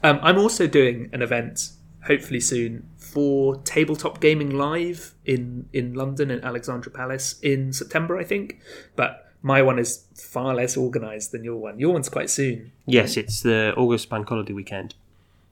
[0.02, 1.70] Um, I'm also doing an event,
[2.06, 8.24] hopefully soon, for Tabletop Gaming Live in in London in Alexandra Palace in September, I
[8.24, 8.60] think.
[8.96, 11.78] But my one is far less organised than your one.
[11.78, 12.72] Your one's quite soon.
[12.86, 14.94] Yes, it's the August Bank Holiday weekend,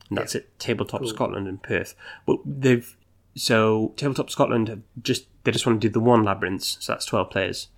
[0.09, 1.09] and that's at Tabletop Cool.
[1.09, 1.95] Scotland in Perth.
[2.27, 2.97] But they've
[3.35, 7.05] so Tabletop Scotland have just they just want to do the one labyrinths, so that's
[7.05, 7.69] twelve players,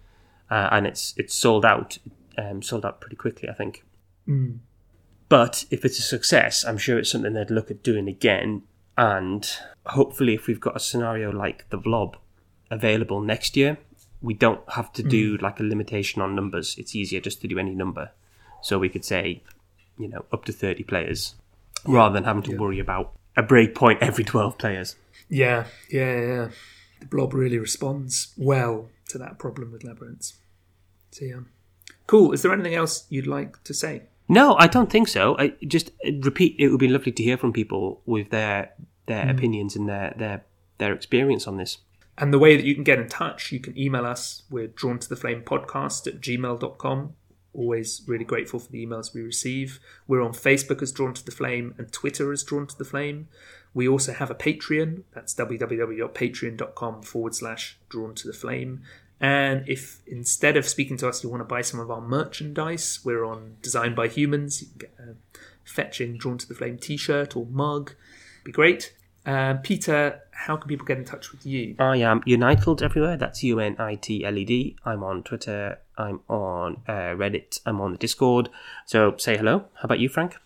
[0.51, 1.99] uh, and it's it's sold out,
[2.39, 3.85] um, sold out pretty quickly, I think.
[5.29, 8.63] But if it's a success, I'm sure it's something they'd look at doing again.
[8.99, 9.49] And
[9.87, 12.19] hopefully, if we've got a scenario like the Blob
[12.71, 13.79] available next year,
[14.23, 16.77] we don't have to do like a limitation on numbers.
[16.79, 18.11] It's easier just to do any number.
[18.62, 19.43] So we could say,
[19.99, 21.35] you know, up to 30 players
[21.85, 24.97] rather than having to worry about a break point every 12 players.
[25.29, 26.49] Yeah, yeah, yeah.
[27.01, 30.35] The blob really responds well to that problem with labyrinths.
[31.11, 31.41] So yeah,
[32.07, 32.33] cool.
[32.33, 34.03] Is there anything else you'd like to say?
[34.29, 35.37] No, I don't think so.
[35.39, 36.57] I just uh, repeat.
[36.59, 38.73] It would be lovely to hear from people with their
[39.07, 40.45] their opinions and their their
[40.79, 41.79] their experience on this.
[42.19, 44.43] And the way that you can get in touch, you can email us.
[44.51, 47.15] We're drawn to the flame podcast at gmail.com.
[47.55, 49.79] Always really grateful for the emails we receive.
[50.07, 53.29] We're on Facebook as Drawn to the Flame and Twitter as Drawn to the Flame.
[53.75, 55.03] We also have a Patreon.
[55.15, 58.83] That's www.patreon.com forward slash Drawn to the Flame.
[59.21, 63.01] And if instead of speaking to us, you want to buy some of our merchandise,
[63.05, 64.63] we're on Design by Humans.
[64.63, 65.15] You can get a
[65.63, 67.95] fetching Drawn to the Flame t shirt or mug.
[68.45, 68.95] Be great.
[69.25, 71.76] Uh, Peter, how can people get in touch with you?
[71.78, 73.16] I am Unitled everywhere.
[73.16, 74.76] That's U N I T L E D.
[74.84, 75.78] I'm on Twitter.
[75.97, 77.61] I'm on uh, Reddit.
[77.64, 78.49] I'm on the Discord.
[78.84, 79.66] So say hello.
[79.74, 80.36] How about you, Frank?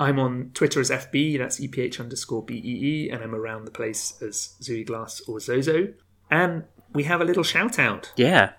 [0.00, 4.56] I'm on Twitter as FB, that's EPH underscore BEE, and I'm around the place as
[4.60, 5.92] Zooey Glass or Zozo.
[6.30, 8.10] And we have a little shout out.
[8.16, 8.52] Yeah.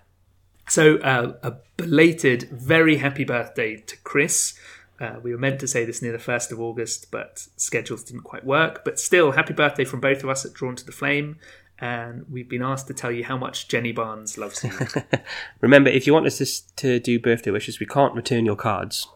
[0.69, 4.57] So, uh, a belated, very happy birthday to Chris.
[4.99, 8.23] Uh, we were meant to say this near the 1st of August, but schedules didn't
[8.23, 8.85] quite work.
[8.85, 11.37] But still, happy birthday from both of us at Drawn to the Flame.
[11.79, 14.71] And we've been asked to tell you how much Jenny Barnes loves you.
[15.61, 19.07] Remember, if you want us to, to do birthday wishes, we can't return your cards.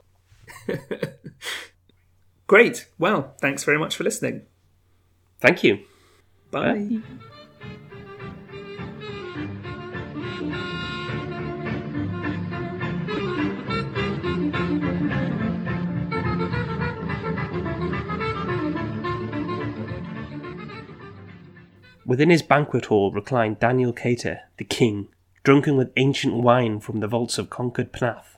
[2.48, 2.90] Great.
[2.98, 4.44] Well, thanks very much for listening.
[5.40, 5.80] Thank you.
[6.52, 7.02] Bye.
[22.08, 25.10] Within his banquet hall reclined Daniel Cater, the king,
[25.44, 28.38] drunken with ancient wine from the vaults of conquered Pnath,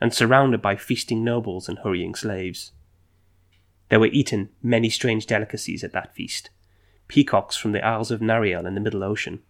[0.00, 2.72] and surrounded by feasting nobles and hurrying slaves.
[3.90, 6.48] There were eaten many strange delicacies at that feast
[7.08, 9.42] peacocks from the Isles of Nariel in the Middle Ocean,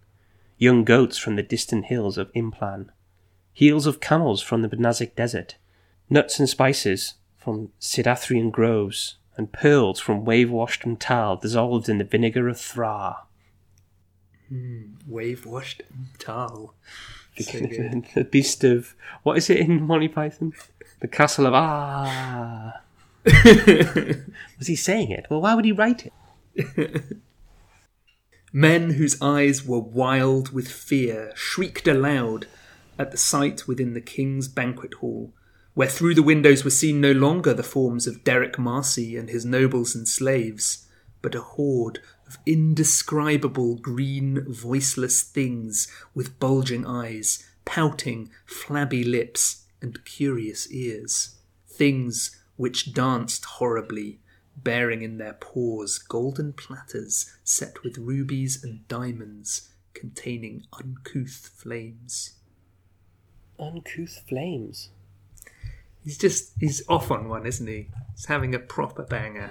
[0.59, 2.89] young goats from the distant hills of Implan,
[3.53, 5.55] heels of camels from the Bnazic Desert,
[6.09, 12.05] nuts and spices from Sydathrian groves, and pearls from wave washed Tal dissolved in the
[12.05, 13.27] vinegar of Thraa.
[15.07, 15.83] Wave washed
[16.19, 16.75] Tal.
[17.37, 20.53] the beast of what is it in Monty Python?
[21.01, 22.81] The castle of ah.
[23.25, 25.27] Was he saying it?
[25.31, 27.05] Well, why would he write it?
[28.53, 32.47] Men whose eyes were wild with fear shrieked aloud
[32.99, 35.33] at the sight within the king's banquet hall,
[35.75, 39.45] where through the windows were seen no longer the forms of Derek Marcy and his
[39.45, 40.89] nobles and slaves,
[41.23, 50.05] but a horde of indescribable green, voiceless things with bulging eyes, pouting, flabby lips, and
[50.05, 51.39] curious ears.
[51.67, 54.21] Things which danced horribly,
[54.57, 62.35] bearing in their paws golden platters set with rubies and diamonds containing uncouth flames.
[63.59, 64.91] Uncouth flames.
[66.05, 67.89] He's just, he's off on one, isn't he?
[68.15, 69.51] He's having a proper banger.